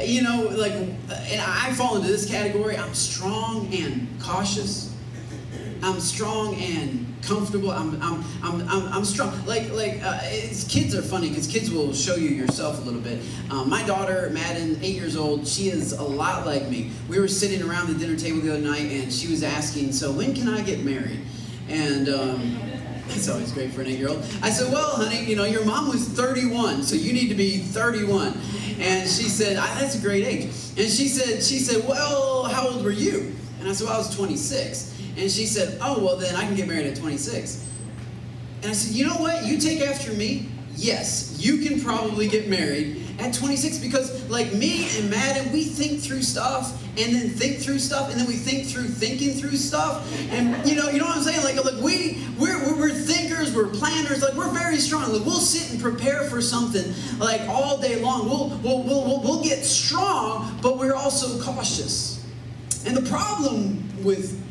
[0.00, 2.76] you know, like, and I fall into this category.
[2.76, 4.94] I'm strong and cautious.
[5.82, 7.70] I'm strong and comfortable.
[7.70, 9.32] I'm, I'm, I'm, I'm, I'm strong.
[9.46, 10.20] Like, like uh,
[10.68, 13.20] kids are funny because kids will show you yourself a little bit.
[13.50, 16.90] Um, my daughter, Madden, eight years old, she is a lot like me.
[17.08, 20.12] We were sitting around the dinner table the other night and she was asking, So
[20.12, 21.20] when can I get married?
[21.68, 22.71] And, um,
[23.08, 24.24] it's always great for an eight-year-old.
[24.42, 27.58] I said, "Well, honey, you know your mom was 31, so you need to be
[27.58, 28.34] 31."
[28.80, 32.68] And she said, ah, "That's a great age." And she said, "She said, well, how
[32.68, 36.16] old were you?" And I said, "Well, I was 26." And she said, "Oh, well,
[36.16, 37.68] then I can get married at 26."
[38.62, 39.44] And I said, "You know what?
[39.46, 40.48] You take after me.
[40.76, 46.00] Yes, you can probably get married at 26 because like me and Madden, we think
[46.00, 50.10] through stuff and then think through stuff and then we think through thinking through stuff.
[50.30, 51.44] And you know, you know what I'm saying?
[51.44, 55.12] Like, like we we're, we're, we're thinkers, we're planners, like we're very strong.
[55.12, 58.28] Like we'll sit and prepare for something like all day long.
[58.28, 62.24] We'll we'll we'll, we'll, we'll get strong, but we're also cautious.
[62.86, 64.42] And the problem with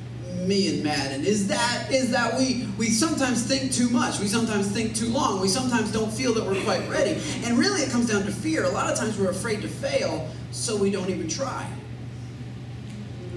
[0.48, 4.20] me and Madden is that is that we we sometimes think too much.
[4.20, 5.42] We sometimes think too long.
[5.42, 7.22] We sometimes don't feel that we're quite ready.
[7.44, 8.64] And really, it comes down to fear.
[8.64, 11.70] A lot of times we're afraid to fail, so we don't even try.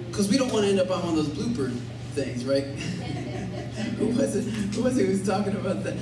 [0.09, 1.77] Because we don't want to end up on one of those blooper
[2.13, 2.67] things, right?
[3.99, 4.43] who was it?
[4.75, 5.97] Who was it who was talking about that?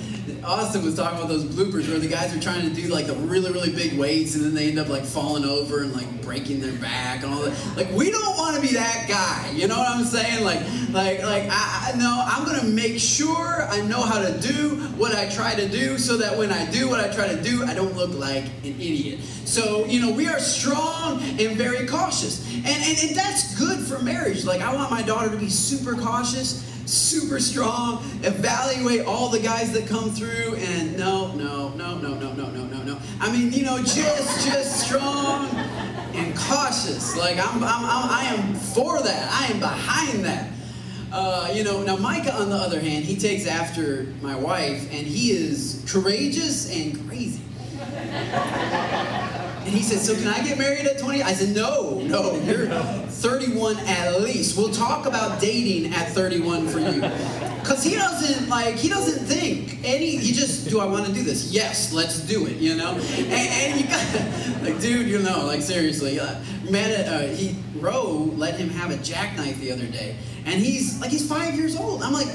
[0.44, 3.14] Austin was talking about those bloopers where the guys are trying to do like the
[3.14, 6.60] really, really big weights and then they end up like falling over and like breaking
[6.60, 7.76] their back and all that.
[7.76, 9.52] Like we don't want to be that guy.
[9.56, 10.44] You know what I'm saying?
[10.44, 14.76] Like, like, like I, I no, I'm gonna make sure I know how to do
[14.98, 17.64] what I try to do so that when I do what I try to do,
[17.64, 19.20] I don't look like an idiot.
[19.44, 22.46] So, you know, we are strong and very cautious.
[22.54, 24.44] And, and, and that's good for marriage.
[24.44, 29.72] Like I want my daughter to be super cautious super strong, evaluate all the guys
[29.72, 32.98] that come through, and no, no, no, no, no, no, no, no, no.
[33.20, 35.48] I mean, you know, just, just strong
[36.14, 37.16] and cautious.
[37.16, 39.32] Like I'm, I'm, I'm I am for that.
[39.32, 40.50] I am behind that.
[41.10, 45.06] Uh, you know, now Micah, on the other hand, he takes after my wife, and
[45.06, 47.42] he is courageous and crazy.
[49.64, 51.22] And he said, So can I get married at 20?
[51.22, 52.66] I said, No, no, you're
[53.08, 54.56] 31 at least.
[54.58, 57.02] We'll talk about dating at 31 for you.
[57.62, 61.22] Because he doesn't, like, he doesn't think any, he just, do I want to do
[61.22, 61.52] this?
[61.52, 62.94] Yes, let's do it, you know?
[62.94, 66.18] And, and you got, like, dude, you know, like, seriously.
[66.18, 70.16] Uh, man, uh, he, Roe let him have a jackknife the other day.
[70.44, 72.02] And he's, like, he's five years old.
[72.02, 72.26] I'm like,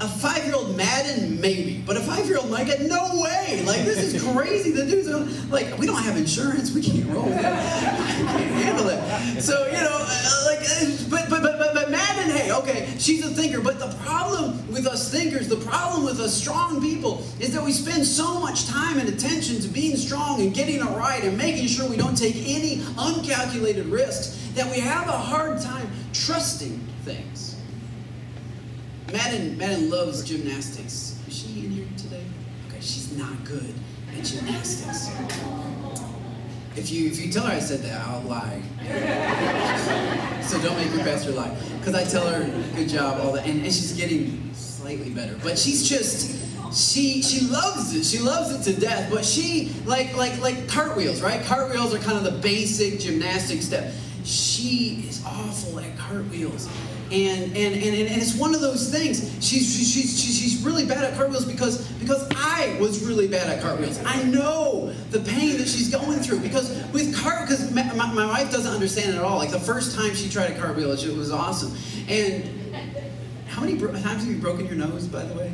[0.00, 3.62] a five-year-old Madden, maybe, but a five-year-old Micah, no way!
[3.64, 4.70] Like this is crazy.
[4.70, 5.08] The dude's
[5.50, 6.72] like, we don't have insurance.
[6.72, 7.44] We can't roll that.
[8.28, 9.42] I can't handle it.
[9.42, 13.30] So you know, uh, like, uh, but but but, but Madden, hey, okay, she's a
[13.30, 13.60] thinker.
[13.60, 17.72] But the problem with us thinkers, the problem with us strong people, is that we
[17.72, 21.66] spend so much time and attention to being strong and getting it right and making
[21.66, 27.47] sure we don't take any uncalculated risks that we have a hard time trusting things.
[29.12, 31.18] Madden, Madden loves gymnastics.
[31.26, 32.24] Is she in here today?
[32.68, 33.72] Okay, she's not good
[34.14, 35.08] at gymnastics.
[36.76, 38.62] If you if you tell her I said that, I'll lie.
[40.42, 41.56] so don't make your pastor lie.
[41.78, 42.44] Because I tell her,
[42.76, 43.46] good job, all that.
[43.46, 45.38] And, and she's getting slightly better.
[45.42, 46.44] But she's just
[46.74, 48.04] she she loves it.
[48.04, 49.10] She loves it to death.
[49.10, 51.42] But she like like like cartwheels, right?
[51.46, 53.90] Cartwheels are kind of the basic gymnastic step.
[54.24, 56.68] She is awful at cartwheels.
[57.10, 59.20] And, and, and, and it's one of those things.
[59.44, 63.62] She's, she's, she's, she's really bad at cartwheels because, because I was really bad at
[63.62, 63.98] cartwheels.
[64.04, 68.50] I know the pain that she's going through because with cart, because my, my wife
[68.52, 69.38] doesn't understand it at all.
[69.38, 71.74] Like the first time she tried a cartwheel, it was awesome.
[72.08, 72.74] And
[73.46, 75.52] how many times have you broken your nose, by the way?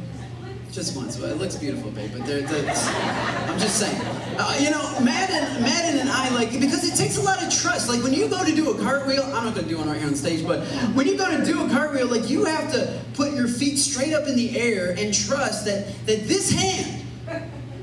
[0.75, 2.11] Just once, but it looks beautiful, babe.
[2.13, 3.97] But they're, they're, I'm just saying.
[4.37, 7.89] Uh, you know, Madden, Madden and I like because it takes a lot of trust.
[7.89, 9.99] Like when you go to do a cartwheel, I'm not going to do one right
[9.99, 10.65] here on stage, but
[10.97, 14.15] when you go to do a cartwheel, like you have to put your feet straight
[14.15, 17.07] up in the air and trust that that this hand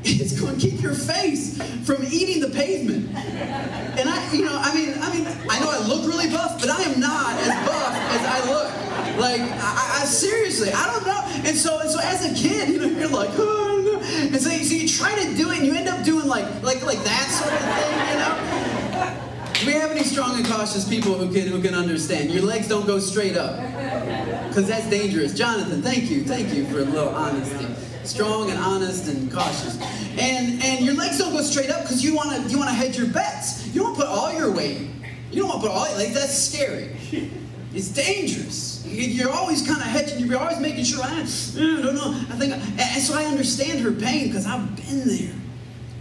[0.04, 3.08] is going to keep your face from eating the pavement.
[3.16, 6.70] And I, you know, I mean, I mean, I know I look really buff, but
[6.70, 8.81] I am not as buff as I look.
[9.22, 11.22] Like, I, I seriously, I don't know.
[11.48, 14.74] And so, and so as a kid, you know, you're like, oh, and so, so
[14.74, 17.54] you try to do it, and you end up doing like, like, like that sort
[17.54, 18.10] of thing.
[18.12, 18.62] You know.
[19.60, 22.32] Do we have any strong and cautious people who can who can understand?
[22.32, 23.58] Your legs don't go straight up.
[24.48, 25.36] Because that's dangerous.
[25.36, 26.24] Jonathan, thank you.
[26.24, 27.68] Thank you for a little honesty.
[28.04, 29.80] Strong and honest and cautious.
[30.18, 33.10] And and your legs don't go straight up because you wanna you wanna hedge your
[33.10, 33.68] bets.
[33.68, 34.90] You don't put all your weight.
[35.30, 36.90] You don't want to put all your like that's scary.
[37.74, 38.71] It's dangerous.
[38.92, 40.26] You're always kind of hedging.
[40.26, 41.04] You're always making sure.
[41.04, 42.12] I, I don't know.
[42.30, 42.54] I think.
[42.54, 45.34] And so I understand her pain because I've been there.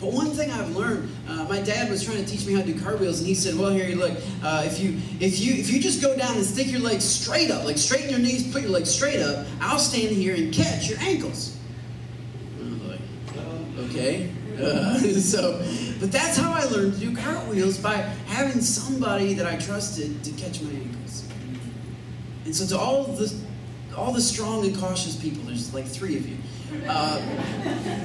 [0.01, 2.73] But one thing I've learned, uh, my dad was trying to teach me how to
[2.73, 5.71] do cartwheels, and he said, "Well, here, you look, uh, if you if you if
[5.71, 8.63] you just go down and stick your legs straight up, like straighten your knees, put
[8.63, 11.59] your legs straight up, I'll stand here and catch your ankles."
[12.89, 13.01] Like,
[13.91, 15.59] okay, uh, so,
[16.01, 20.31] but that's how I learned to do cartwheels by having somebody that I trusted to
[20.33, 21.25] catch my ankles.
[22.45, 23.33] And so, to all the
[23.97, 26.37] all the strong and cautious people, there's like three of you.
[26.89, 27.19] Uh,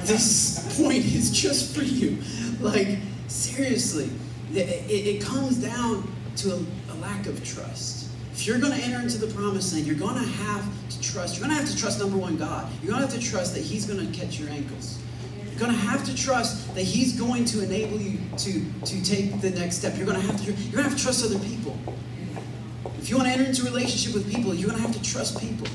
[0.04, 2.18] this point is just for you.
[2.60, 4.10] Like, seriously,
[4.52, 8.10] it, it comes down to a, a lack of trust.
[8.32, 11.38] If you're going to enter into the promised land, you're going to have to trust.
[11.38, 12.70] You're going to have to trust, number one, God.
[12.82, 14.98] You're going to have to trust that He's going to catch your ankles.
[15.50, 19.40] You're going to have to trust that He's going to enable you to, to take
[19.40, 19.96] the next step.
[19.96, 21.78] You're going to have to, you're going to have to trust other people.
[23.06, 25.00] If you want to enter into a relationship with people, you're going to have to
[25.08, 25.68] trust people.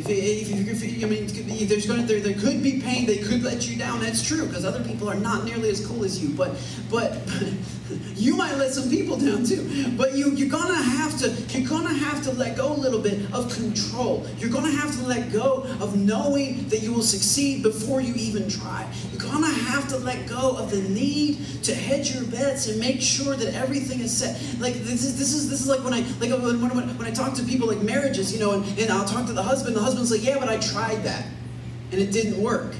[0.00, 3.06] If, if, if, if I mean, there's going to, there, there could be pain.
[3.06, 4.00] They could let you down.
[4.00, 6.34] That's true because other people are not nearly as cool as you.
[6.34, 6.56] But,
[6.90, 7.18] but
[8.14, 9.92] you might let some people down too.
[9.96, 13.32] But you, you're gonna have to, you're gonna have to let go a little bit
[13.32, 14.26] of control.
[14.38, 18.48] You're gonna have to let go of knowing that you will succeed before you even
[18.48, 18.90] try.
[19.12, 23.00] You're gonna have to let go of the need to hedge your bets and make
[23.00, 24.40] sure that everything is set.
[24.60, 27.10] Like this is this is this is like when I like when, when, when I
[27.10, 29.76] talk to people like marriages, you know, and, and I'll talk to the husband.
[29.76, 31.26] The husband's like, yeah, but I tried that,
[31.92, 32.74] and it didn't work.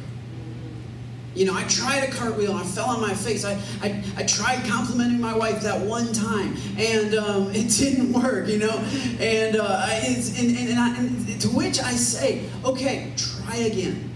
[1.34, 3.44] You know, I tried a cartwheel and I fell on my face.
[3.44, 8.48] I, I, I tried complimenting my wife that one time and um, it didn't work,
[8.48, 8.76] you know.
[9.20, 14.12] And, uh, it's, and, and, and, I, and to which I say, okay, try again.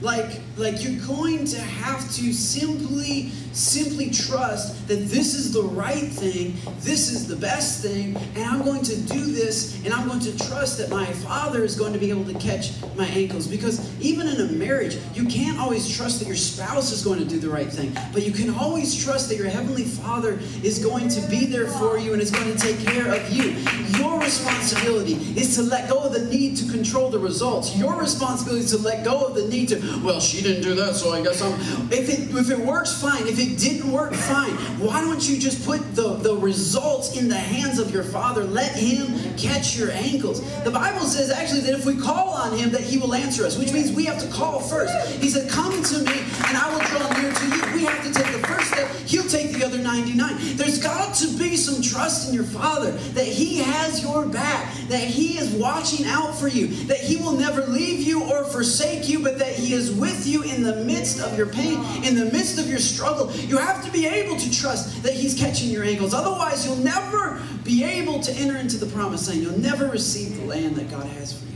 [0.00, 6.08] Like, like you're going to have to simply, simply trust that this is the right
[6.08, 10.20] thing, this is the best thing, and I'm going to do this, and I'm going
[10.20, 13.46] to trust that my father is going to be able to catch my ankles.
[13.46, 17.24] Because even in a marriage, you can't always trust that your spouse is going to
[17.24, 21.08] do the right thing, but you can always trust that your heavenly father is going
[21.08, 23.50] to be there for you and is going to take care of you.
[23.98, 27.76] Your responsibility is to let go of the need to control the results.
[27.76, 30.96] Your responsibility is to let go of the need to well, she didn't do that,
[30.96, 31.52] so I guess I'm.
[31.92, 33.26] If it if it works, fine.
[33.26, 34.52] If it didn't work, fine.
[34.80, 38.44] Why don't you just put the, the results in the hands of your Father?
[38.44, 40.40] Let Him catch your ankles.
[40.64, 43.58] The Bible says actually that if we call on Him, that He will answer us,
[43.58, 44.94] which means we have to call first.
[45.20, 47.59] He said, Come to me, and I will draw near to you.
[47.80, 50.56] We have to take the first step, He'll take the other 99.
[50.56, 55.00] There's got to be some trust in your Father that He has your back, that
[55.00, 59.20] He is watching out for you, that He will never leave you or forsake you,
[59.22, 62.58] but that He is with you in the midst of your pain, in the midst
[62.58, 63.32] of your struggle.
[63.32, 66.12] You have to be able to trust that He's catching your ankles.
[66.12, 69.40] Otherwise, you'll never be able to enter into the promised land.
[69.40, 71.54] You'll never receive the land that God has for you.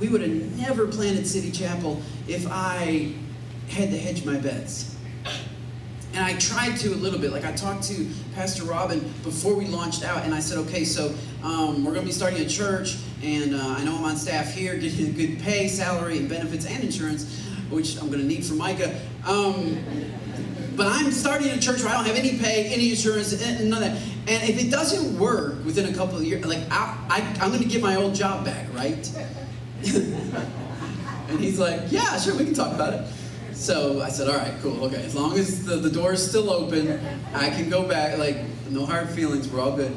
[0.00, 3.14] We would have never planted City Chapel if I
[3.68, 4.96] had to hedge my bets.
[6.12, 7.32] And I tried to a little bit.
[7.32, 11.14] Like I talked to Pastor Robin before we launched out, and I said, okay, so
[11.44, 14.52] um, we're going to be starting a church, and uh, I know I'm on staff
[14.52, 18.44] here, getting a good pay, salary, and benefits and insurance, which I'm going to need
[18.44, 19.00] for Micah.
[19.24, 19.78] Um,
[20.76, 23.80] but I'm starting a church where I don't have any pay, any insurance, none of
[23.80, 24.02] that.
[24.26, 27.62] And if it doesn't work within a couple of years, like I, I, I'm going
[27.62, 29.12] to get my old job back, right?
[29.84, 33.06] and he's like, yeah, sure, we can talk about it.
[33.60, 35.04] So I said, all right, cool, okay.
[35.04, 36.98] As long as the, the door is still open,
[37.34, 38.16] I can go back.
[38.16, 38.38] Like,
[38.70, 39.94] no hard feelings, we're all good.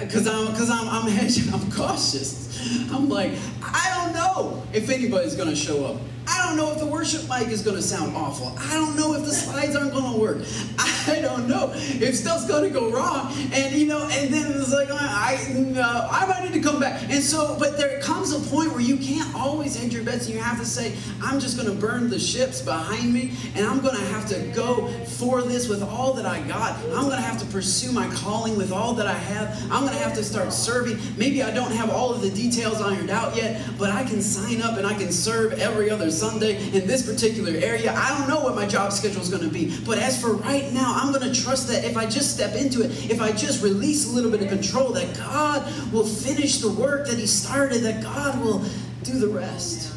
[0.00, 1.08] Because I'm, I'm, I'm
[1.54, 2.53] I'm cautious.
[2.92, 6.00] I'm like, I don't know if anybody's going to show up.
[6.26, 8.54] I don't know if the worship mic is going to sound awful.
[8.58, 10.38] I don't know if the slides aren't going to work.
[11.06, 13.32] I don't know if stuff's going to go wrong.
[13.52, 15.36] And you know, and then it's like I,
[15.76, 17.02] uh, I might need to come back.
[17.10, 20.26] And so, but there comes a point where you can't always hedge your bets.
[20.26, 23.66] And you have to say, I'm just going to burn the ships behind me, and
[23.66, 26.78] I'm going to have to go for this with all that I got.
[26.84, 29.62] I'm going to have to pursue my calling with all that I have.
[29.64, 30.98] I'm going to have to start serving.
[31.18, 34.60] Maybe I don't have all of the details ironed out yet, but I can sign
[34.62, 37.92] up and I can serve every other Sunday in this particular area.
[37.94, 40.72] I don't know what my job schedule is going to be, but as for right
[40.72, 43.62] now, I'm going to trust that if I just step into it, if I just
[43.62, 47.82] release a little bit of control, that God will finish the work that He started,
[47.82, 48.64] that God will
[49.02, 49.92] do the rest.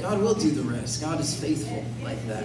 [0.00, 1.02] God will do the rest.
[1.02, 2.44] God is faithful like that.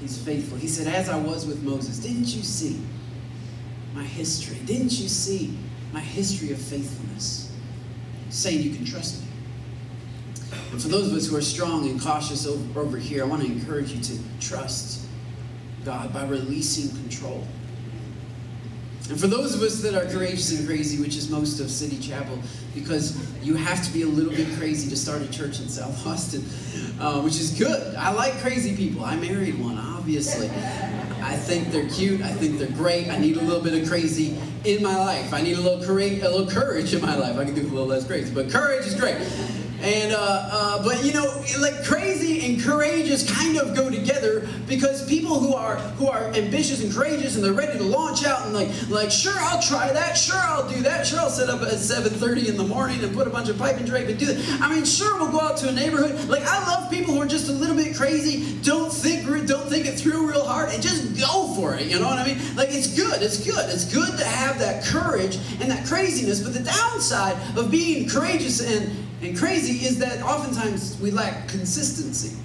[0.00, 0.58] He's faithful.
[0.58, 2.80] He said, As I was with Moses, didn't you see
[3.94, 4.58] my history?
[4.64, 5.56] Didn't you see
[5.94, 7.52] my history of faithfulness?
[8.28, 9.28] Saying you can trust me.
[10.72, 13.42] And for those of us who are strong and cautious over, over here, I want
[13.42, 15.06] to encourage you to trust
[15.84, 17.46] God by releasing control.
[19.08, 21.98] And for those of us that are courageous and crazy, which is most of City
[21.98, 22.38] Chapel,
[22.74, 26.06] because you have to be a little bit crazy to start a church in South
[26.06, 26.42] Austin,
[26.98, 27.94] uh, which is good.
[27.94, 29.04] I like crazy people.
[29.04, 30.48] I married one, obviously.
[31.22, 32.22] I think they're cute.
[32.22, 33.08] I think they're great.
[33.08, 35.32] I need a little bit of crazy in my life.
[35.32, 37.36] I need a little courage, a little courage in my life.
[37.36, 39.16] I can do a little less grace, but courage is great.
[39.84, 45.06] And uh, uh, but you know, like crazy and courageous kind of go together because
[45.06, 48.54] people who are who are ambitious and courageous and they're ready to launch out and
[48.54, 51.68] like like sure I'll try that, sure I'll do that, sure I'll set up at
[51.68, 54.62] 7:30 in the morning and put a bunch of pipe and drape and do that.
[54.62, 56.30] I mean, sure we'll go out to a neighborhood.
[56.30, 59.84] Like I love people who are just a little bit crazy, don't think don't think
[59.84, 61.88] it through real hard, and just go for it.
[61.88, 62.38] You know what I mean?
[62.56, 66.40] Like it's good, it's good, it's good to have that courage and that craziness.
[66.40, 72.36] But the downside of being courageous and and crazy is that oftentimes we lack consistency.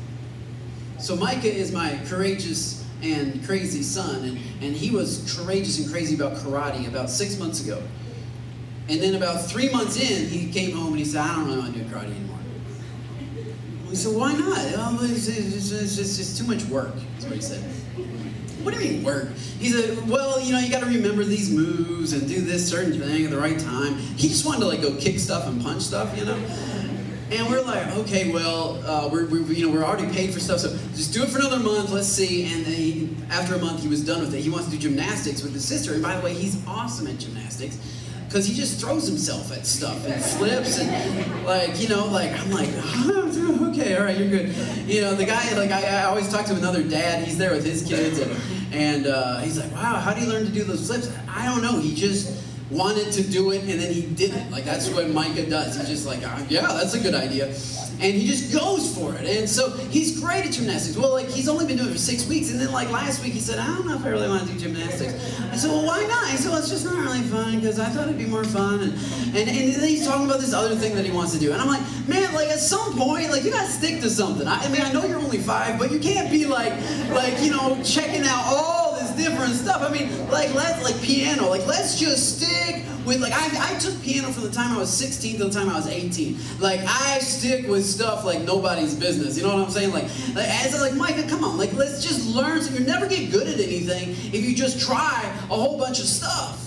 [0.99, 6.15] So Micah is my courageous and crazy son, and, and he was courageous and crazy
[6.15, 7.81] about karate about six months ago.
[8.89, 11.59] And then about three months in, he came home and he said, I don't really
[11.59, 12.37] want to do karate anymore.
[13.87, 14.57] We said, why not?
[15.03, 16.93] It's, it's, it's, it's just too much work.
[17.13, 17.63] That's what he said.
[18.63, 19.31] What do you mean work?
[19.37, 22.99] He said, well, you know, you got to remember these moves and do this certain
[22.99, 23.95] thing at the right time.
[23.95, 26.37] He just wanted to like go kick stuff and punch stuff, you know.
[27.31, 30.59] And we're like, okay, well, uh, we're, we, you know, we're already paid for stuff,
[30.59, 31.91] so just do it for another month.
[31.91, 32.51] Let's see.
[32.51, 34.41] And then he, after a month, he was done with it.
[34.41, 35.93] He wants to do gymnastics with his sister.
[35.93, 37.77] And by the way, he's awesome at gymnastics
[38.29, 42.51] because he just throws himself at stuff and flips and like you know like i'm
[42.51, 44.53] like oh, okay all right you're good
[44.87, 47.65] you know the guy like I, I, always talk to another dad he's there with
[47.65, 48.31] his kids and,
[48.71, 51.63] and uh, he's like wow how do you learn to do those flips i don't
[51.63, 52.38] know he just
[52.71, 54.51] wanted to do it and then he didn't.
[54.51, 57.53] like that's what micah does he's just like oh, yeah that's a good idea
[58.01, 59.25] and he just goes for it.
[59.25, 60.97] And so he's great at gymnastics.
[60.97, 63.33] Well, like he's only been doing it for six weeks, and then like last week
[63.33, 65.13] he said, I don't know if I really want to do gymnastics.
[65.51, 66.29] I said, well, why not?
[66.29, 68.81] He said, well, it's just not really fun because I thought it'd be more fun.
[68.81, 68.93] And,
[69.35, 71.61] and and then he's talking about this other thing that he wants to do, and
[71.61, 74.47] I'm like, man, like at some point, like you gotta stick to something.
[74.47, 76.73] I, I mean, I know you're only five, but you can't be like
[77.11, 78.78] like you know checking out all
[79.19, 79.81] different stuff.
[79.81, 84.01] I mean, like let's like piano, like let's just stick with like I, I took
[84.01, 86.37] piano from the time I was 16 to the time I was 18.
[86.59, 89.37] Like I stick with stuff like nobody's business.
[89.37, 89.91] You know what I'm saying?
[89.91, 92.61] Like, like as like Micah, come on, like let's just learn.
[92.61, 96.05] So you never get good at anything if you just try a whole bunch of
[96.05, 96.65] stuff.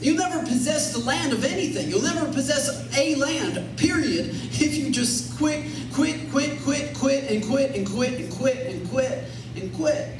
[0.00, 1.88] You'll never possess the land of anything.
[1.88, 7.44] You'll never possess a land, period, if you just quit, quit, quit, quit, quit, and
[7.44, 9.24] quit, and quit, and quit, and quit,
[9.56, 10.17] and quit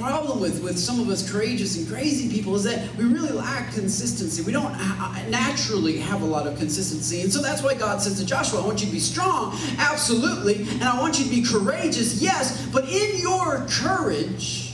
[0.00, 3.72] problem with, with some of us courageous and crazy people is that we really lack
[3.74, 4.42] consistency.
[4.42, 7.20] We don't ha- naturally have a lot of consistency.
[7.20, 10.62] And so that's why God says to Joshua, I want you to be strong, absolutely,
[10.62, 14.72] and I want you to be courageous, yes, but in your courage,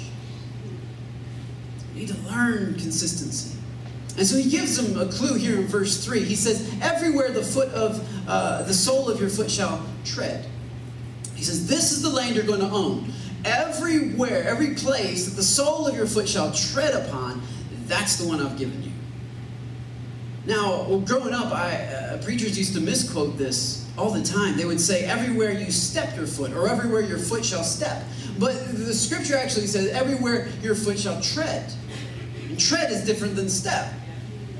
[1.95, 3.59] you need to learn consistency.
[4.16, 6.24] And so he gives them a clue here in verse 3.
[6.24, 10.47] He says, Everywhere the foot of uh, the sole of your foot shall tread.
[11.35, 13.12] He says, This is the land you're going to own
[13.45, 17.43] everywhere, every place that the sole of your foot shall tread upon,
[17.87, 18.93] that's the one I've given you.
[20.47, 24.57] Now, growing up, I, uh, preachers used to misquote this all the time.
[24.57, 28.05] They would say, everywhere you step your foot, or everywhere your foot shall step.
[28.39, 31.72] But the scripture actually says, everywhere your foot shall tread.
[32.49, 33.93] And tread is different than step.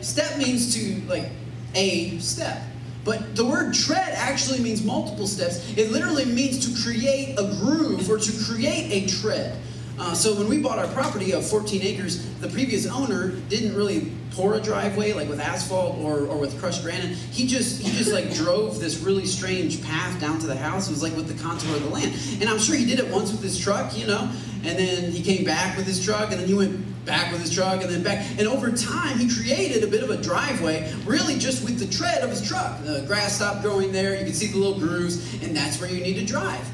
[0.01, 1.31] Step means to, like,
[1.75, 2.63] a step.
[3.07, 5.79] But the word tread actually means multiple steps.
[5.79, 9.57] It literally means to create a groove or to create a tread.
[9.99, 14.13] Uh, so when we bought our property of 14 acres, the previous owner didn't really
[14.33, 17.17] pour a driveway like with asphalt or, or with crushed granite.
[17.17, 20.89] He just he just like drove this really strange path down to the house.
[20.89, 22.13] It was like with the contour of the land.
[22.41, 24.31] And I'm sure he did it once with his truck, you know.
[24.65, 27.55] And then he came back with his truck, and then he went back with his
[27.55, 28.27] truck and then back.
[28.39, 32.23] And over time, he created a bit of a driveway, really just with the tread
[32.23, 32.83] of his truck.
[32.85, 34.19] The grass stopped growing there.
[34.19, 36.69] You can see the little grooves, and that's where you need to drive.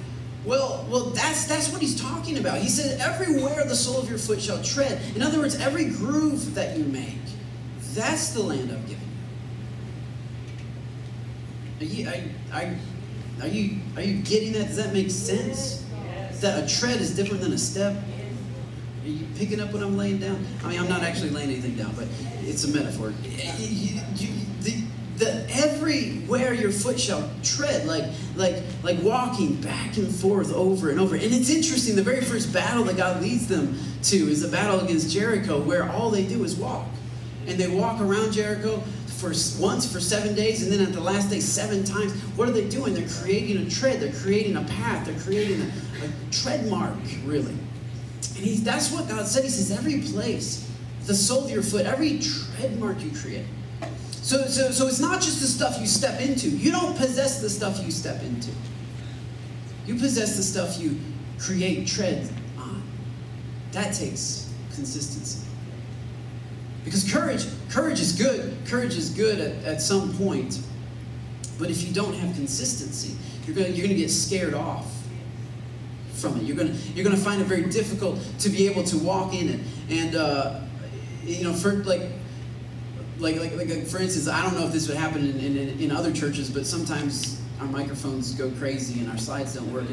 [0.45, 2.59] Well, well, that's that's what he's talking about.
[2.59, 6.57] He said, "Everywhere the sole of your foot shall tread." In other words, every groove
[6.57, 7.21] that you make,
[7.95, 8.99] that's the land I'm giving
[11.79, 11.87] you.
[11.87, 12.77] Are you, I, I,
[13.41, 14.67] are you, are you getting that?
[14.67, 15.85] Does that make sense?
[16.41, 17.95] That a tread is different than a step.
[19.03, 20.47] Are you picking up what I'm laying down?
[20.63, 22.07] I mean, I'm not actually laying anything down, but
[22.43, 23.13] it's a metaphor.
[23.59, 24.29] You, you,
[24.61, 24.85] the,
[25.17, 28.05] the everywhere your foot shall tread, like
[28.37, 31.17] like like walking back and forth over and over.
[31.17, 31.97] And it's interesting.
[31.97, 35.91] The very first battle that God leads them to is a battle against Jericho, where
[35.91, 36.87] all they do is walk,
[37.49, 41.29] and they walk around Jericho for once for seven days, and then at the last
[41.29, 42.13] day seven times.
[42.37, 42.95] What are they doing?
[42.95, 43.99] They're creating a tread.
[43.99, 45.07] They're creating a path.
[45.07, 45.67] They're creating a,
[46.05, 46.95] a tread mark,
[47.25, 47.57] really.
[48.43, 49.45] And he's, that's what God said.
[49.45, 50.69] He says every place,
[51.07, 53.47] the sole of your foot, every tread mark you create.
[54.11, 56.49] So, so, so it's not just the stuff you step into.
[56.49, 58.51] You don't possess the stuff you step into.
[59.87, 60.99] You possess the stuff you
[61.39, 62.29] create, tread
[62.59, 62.83] on.
[63.71, 65.47] That takes consistency.
[66.85, 68.57] Because courage, courage is good.
[68.67, 70.61] Courage is good at, at some point.
[71.61, 73.17] But if you don't have consistency,
[73.47, 74.92] you're going you're going to get scared off
[76.23, 76.45] from it.
[76.45, 79.61] You're gonna you're gonna find it very difficult to be able to walk in it.
[79.91, 80.61] And, uh,
[81.25, 82.03] you know, for like,
[83.19, 85.91] like, like, like, for instance, I don't know if this would happen in, in, in
[85.91, 89.85] other churches, but sometimes our microphones go crazy and our slides don't work.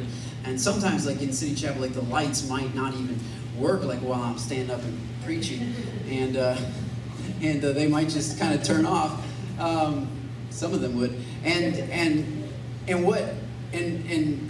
[0.45, 3.19] And, sometimes, like in City Chapel, like the lights might not even
[3.57, 5.73] work, like while I'm standing up and preaching,
[6.07, 6.57] and uh,
[7.41, 9.23] and uh, they might just kind of turn off.
[9.59, 10.09] Um,
[10.49, 11.13] some of them would,
[11.43, 12.49] and and
[12.87, 13.23] and what
[13.73, 14.49] and and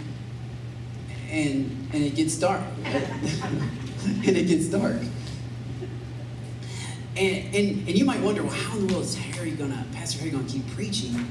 [1.30, 4.96] and and it gets dark, and it gets dark.
[7.16, 10.20] And, and, and you might wonder, well, how in the world is Harry gonna, Pastor
[10.20, 11.28] Harry gonna keep preaching?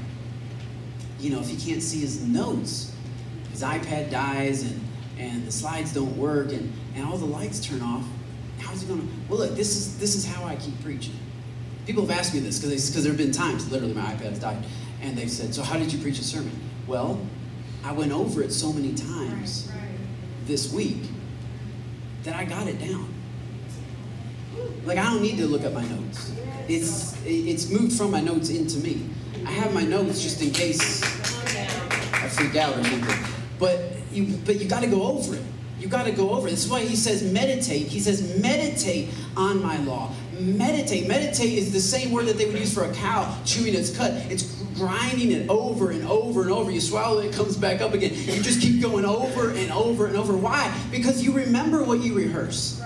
[1.18, 2.94] You know, if he can't see his notes,
[3.50, 4.80] his iPad dies and,
[5.18, 8.04] and the slides don't work and, and all the lights turn off.
[8.60, 9.02] How's he gonna?
[9.28, 11.14] Well, look, this is this is how I keep preaching.
[11.86, 14.62] People have asked me this because there have been times, literally, my iPad's died,
[15.00, 16.52] and they've said, "So how did you preach a sermon?"
[16.86, 17.18] Well,
[17.82, 19.89] I went over it so many times right, right.
[20.50, 20.98] This week
[22.24, 23.08] that I got it down.
[24.84, 26.32] Like I don't need to look at my notes.
[26.68, 29.08] It's it's moved from my notes into me.
[29.46, 33.26] I have my notes just in case I freak out or something.
[33.58, 33.80] But
[34.12, 35.42] you but you got to go over it.
[35.78, 36.50] You got to go over it.
[36.50, 37.86] This is why he says meditate.
[37.86, 40.12] He says meditate on my law.
[40.32, 41.06] Meditate.
[41.06, 44.14] Meditate is the same word that they would use for a cow chewing its cud.
[44.28, 46.70] It's grinding it over and over and over.
[46.70, 48.12] You swallow it, it comes back up again.
[48.14, 50.36] You just keep going over and over and over.
[50.36, 50.72] Why?
[50.90, 52.82] Because you remember what you rehearse.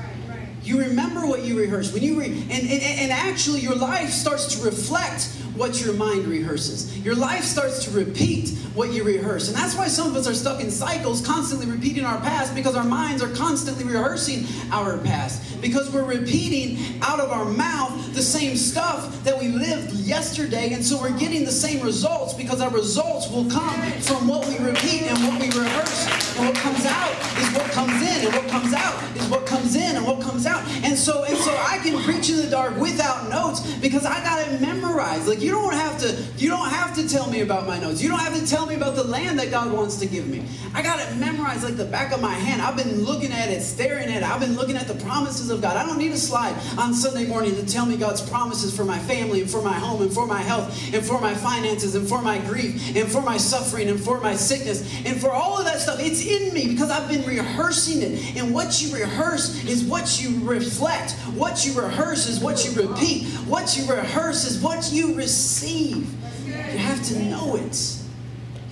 [0.63, 1.93] You remember what you rehearse.
[1.93, 6.27] When you re- and, and, and actually your life starts to reflect what your mind
[6.27, 6.99] rehearses.
[6.99, 9.49] Your life starts to repeat what you rehearse.
[9.49, 12.75] And that's why some of us are stuck in cycles, constantly repeating our past, because
[12.75, 15.61] our minds are constantly rehearsing our past.
[15.61, 20.73] Because we're repeating out of our mouth the same stuff that we lived yesterday.
[20.73, 24.59] And so we're getting the same results because our results will come from what we
[24.59, 26.37] repeat and what we rehearse.
[26.37, 29.77] And what comes out is what comes in, and what comes out is what comes
[29.77, 30.67] in, and what comes out.
[30.83, 34.47] And so, and so I can preach in the dark without notes because I got
[34.47, 35.29] it memorized.
[35.29, 38.03] Like you don't have to, you don't have to tell me about my notes.
[38.03, 40.45] You don't have to tell me about the land that God wants to give me.
[40.75, 42.63] I got it memorized like the back of my hand.
[42.63, 44.23] I've been looking at it, staring at it.
[44.23, 45.77] I've been looking at the promises of God.
[45.77, 48.99] I don't need a slide on Sunday morning to tell me God's promises for my
[49.01, 52.23] family and for my home and for my health and for my finances and for
[52.23, 55.79] my grief and for my suffering and for my sickness and for all of that
[55.79, 55.99] stuff.
[56.01, 58.37] It's in me because I've been rehearsing it.
[58.37, 61.13] And what you rehearse is what you reflect.
[61.37, 63.27] What you rehearse is what you repeat.
[63.47, 66.07] What you rehearse is what you receive receive.
[66.47, 68.04] You have to know it.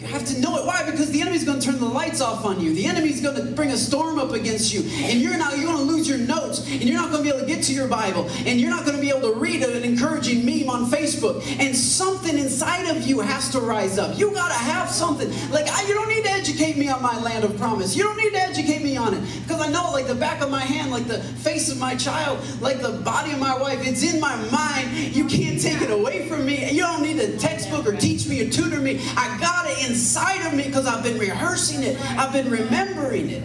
[0.03, 0.67] You have to know it.
[0.67, 0.83] Why?
[0.85, 2.75] Because the enemy's going to turn the lights off on you.
[2.75, 4.83] The enemy's going to bring a storm up against you.
[5.05, 6.67] And you're not you're going to lose your notes.
[6.69, 8.29] And you're not going to be able to get to your Bible.
[8.45, 11.45] And you're not going to be able to read an encouraging meme on Facebook.
[11.61, 14.19] And something inside of you has to rise up.
[14.19, 15.31] You got to have something.
[15.51, 17.95] Like, I, you don't need to educate me on my land of promise.
[17.95, 19.23] You don't need to educate me on it.
[19.43, 22.41] Because I know, like the back of my hand, like the face of my child,
[22.61, 25.15] like the body of my wife, it's in my mind.
[25.15, 26.71] You can't take it away from me.
[26.73, 29.01] You don't need a textbook or teach me or tutor me.
[29.17, 33.29] I got it in inside of me because I've been rehearsing it, I've been remembering
[33.29, 33.45] it.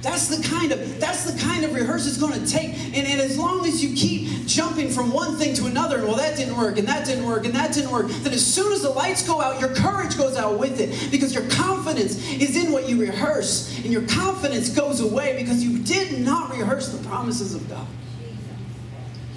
[0.00, 2.74] That's the kind of that's the kind of rehearsal it's going to take.
[2.74, 6.16] And, and as long as you keep jumping from one thing to another, and well,
[6.16, 8.82] that didn't work, and that didn't work, and that didn't work, then as soon as
[8.82, 12.70] the lights go out, your courage goes out with it because your confidence is in
[12.70, 17.54] what you rehearse, and your confidence goes away because you did not rehearse the promises
[17.54, 17.86] of God.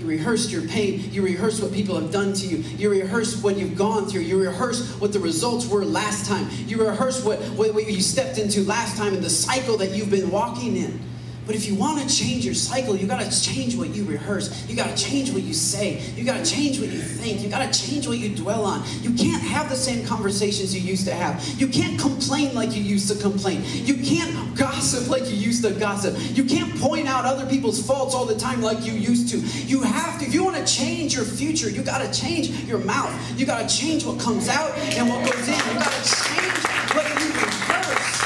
[0.08, 1.12] Rehearsed your pain.
[1.12, 2.58] You rehearsed what people have done to you.
[2.58, 4.22] You rehearsed what you've gone through.
[4.22, 6.48] You rehearsed what the results were last time.
[6.66, 10.10] You rehearsed what, what, what you stepped into last time and the cycle that you've
[10.10, 11.00] been walking in.
[11.48, 14.68] But if you want to change your cycle, you got to change what you rehearse.
[14.68, 16.02] You got to change what you say.
[16.14, 17.42] You got to change what you think.
[17.42, 18.84] You got to change what you dwell on.
[19.02, 21.42] You can't have the same conversations you used to have.
[21.58, 23.64] You can't complain like you used to complain.
[23.64, 26.18] You can't gossip like you used to gossip.
[26.36, 29.38] You can't point out other people's faults all the time like you used to.
[29.40, 30.26] You have to.
[30.26, 33.14] If you want to change your future, you got to change your mouth.
[33.40, 35.56] You got to change what comes out and what goes in.
[35.56, 38.22] You got to change what you rehearse.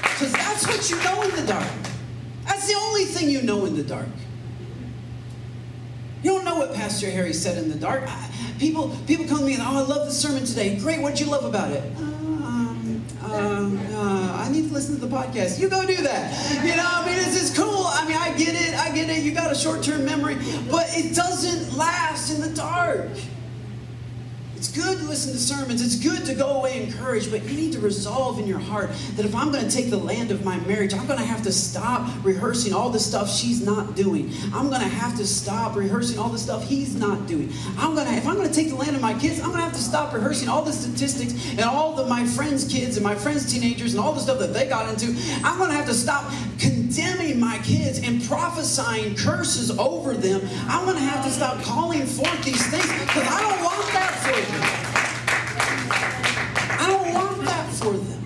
[0.00, 1.87] Because that's what you know in the dark.
[2.68, 4.08] That's the only thing you know in the dark.
[6.22, 8.02] You don't know what Pastor Harry said in the dark.
[8.06, 10.76] I, people, people come to me and, oh, I love the sermon today.
[10.76, 11.82] Great, what did you love about it?
[11.96, 15.58] Um, um, uh, I need to listen to the podcast.
[15.58, 16.62] You go do that.
[16.62, 17.86] You know, I mean, this is cool.
[17.86, 18.74] I mean, I get it.
[18.74, 19.22] I get it.
[19.22, 20.36] You got a short-term memory,
[20.70, 23.08] but it doesn't last in the dark.
[24.58, 25.80] It's good to listen to sermons.
[25.80, 29.24] It's good to go away encouraged, but you need to resolve in your heart that
[29.24, 31.52] if I'm going to take the land of my marriage, I'm going to have to
[31.52, 34.32] stop rehearsing all the stuff she's not doing.
[34.52, 37.52] I'm going to have to stop rehearsing all the stuff he's not doing.
[37.76, 39.58] I'm going to, if I'm going to take the land of my kids, I'm going
[39.58, 43.04] to have to stop rehearsing all the statistics and all the my friends' kids and
[43.04, 45.14] my friends' teenagers and all the stuff that they got into.
[45.44, 50.40] I'm going to have to stop condemning my kids and prophesying curses over them.
[50.66, 54.18] I'm going to have to stop calling forth these things because I don't want that
[54.24, 54.47] for them.
[56.80, 58.24] I don't want that for them.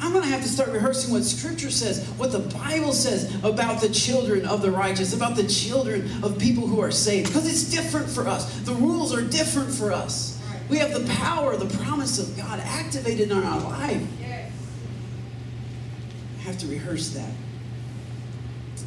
[0.00, 3.80] I'm going to have to start rehearsing what Scripture says, what the Bible says about
[3.80, 7.70] the children of the righteous, about the children of people who are saved, because it's
[7.70, 8.60] different for us.
[8.60, 10.40] The rules are different for us.
[10.68, 14.02] We have the power, the promise of God activated in our life.
[16.38, 17.32] I have to rehearse that.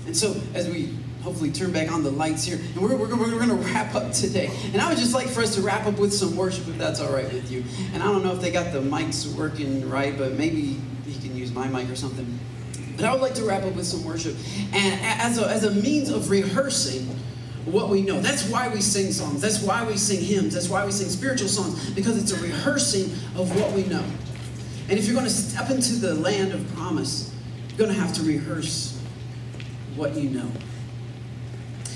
[0.05, 2.57] And so, as we hopefully turn back on the lights here.
[2.57, 4.49] And we're, we're, we're going to wrap up today.
[4.73, 7.01] And I would just like for us to wrap up with some worship, if that's
[7.01, 7.63] all right with you.
[7.93, 11.35] And I don't know if they got the mics working right, but maybe he can
[11.35, 12.39] use my mic or something.
[12.95, 14.35] But I would like to wrap up with some worship.
[14.73, 17.07] And as a, as a means of rehearsing
[17.65, 18.19] what we know.
[18.19, 19.41] That's why we sing songs.
[19.41, 20.53] That's why we sing hymns.
[20.53, 23.05] That's why we sing spiritual songs, because it's a rehearsing
[23.35, 24.03] of what we know.
[24.89, 27.33] And if you're going to step into the land of promise,
[27.69, 28.99] you're going to have to rehearse
[29.95, 30.49] what you know.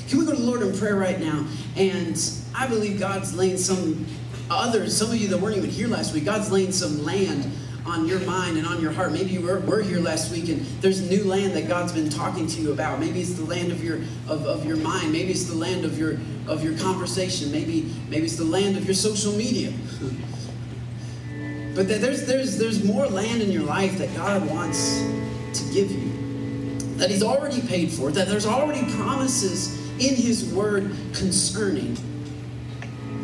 [0.09, 1.45] Can we go to the Lord in prayer right now?
[1.75, 2.19] And
[2.55, 4.05] I believe God's laying some
[4.49, 7.51] others, some of you that weren't even here last week, God's laying some land
[7.85, 9.11] on your mind and on your heart.
[9.11, 12.47] Maybe you were, were here last week and there's new land that God's been talking
[12.47, 12.99] to you about.
[12.99, 13.97] Maybe it's the land of your
[14.27, 15.11] of, of your mind.
[15.11, 17.51] Maybe it's the land of your of your conversation.
[17.51, 19.73] Maybe maybe it's the land of your social media.
[21.75, 25.01] but there's there's there's more land in your life that God wants
[25.53, 26.11] to give you.
[26.97, 31.97] That He's already paid for, that there's already promises in His Word concerning,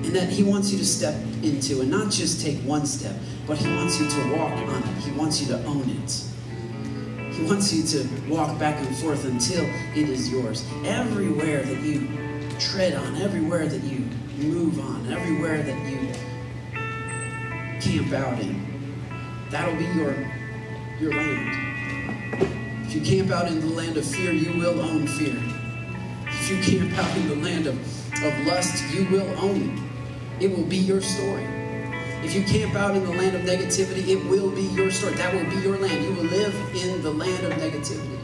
[0.03, 3.15] and that He wants you to step into and not just take one step,
[3.47, 5.03] but He wants you to walk on it.
[5.03, 6.23] He wants you to own it.
[7.33, 9.63] He wants you to walk back and forth until
[9.95, 10.65] it is yours.
[10.83, 12.07] Everywhere that you
[12.59, 13.99] tread on, everywhere that you
[14.37, 16.11] move on, everywhere that you
[17.79, 18.61] camp out in,
[19.49, 20.13] that'll be your,
[20.99, 22.85] your land.
[22.85, 25.48] If you camp out in the land of fear, you will own fear.
[26.49, 27.77] If you camp out in the land of,
[28.23, 30.43] of lust, you will own it.
[30.45, 31.43] It will be your story.
[32.23, 35.13] If you camp out in the land of negativity, it will be your story.
[35.13, 36.03] That will be your land.
[36.03, 38.17] You will live in the land of negativity.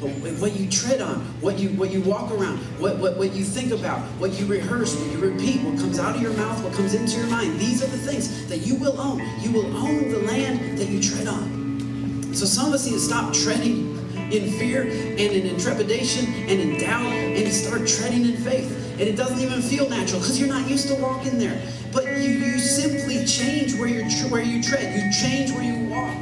[0.00, 3.44] But what you tread on, what you what you walk around, what, what, what you
[3.44, 6.72] think about, what you rehearse, what you repeat, what comes out of your mouth, what
[6.72, 9.20] comes into your mind, these are the things that you will own.
[9.42, 12.34] You will own the land that you tread on.
[12.34, 13.99] So some of us need to stop treading
[14.32, 18.70] in fear and in trepidation and in doubt and to start treading in faith.
[18.92, 21.60] And it doesn't even feel natural because you're not used to walking there.
[21.92, 24.94] But you, you simply change where, you're, where you tread.
[24.94, 26.14] You change where you walk.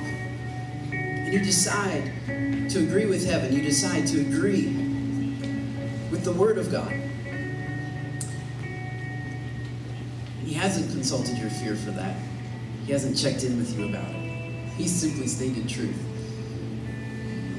[0.93, 2.13] And you decide
[2.71, 3.53] to agree with heaven.
[3.53, 4.69] You decide to agree
[6.11, 6.95] with the Word of God.
[10.45, 12.17] He hasn't consulted your fear for that.
[12.87, 14.73] He hasn't checked in with you about it.
[14.77, 16.08] He's simply stated truth.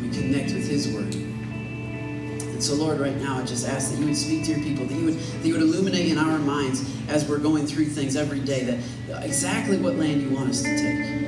[0.01, 1.13] We connect with His Word.
[1.13, 4.85] And so, Lord, right now, I just ask that you would speak to your people,
[4.85, 8.15] that you would, that you would illuminate in our minds as we're going through things
[8.15, 11.18] every day that exactly what land you want us to take.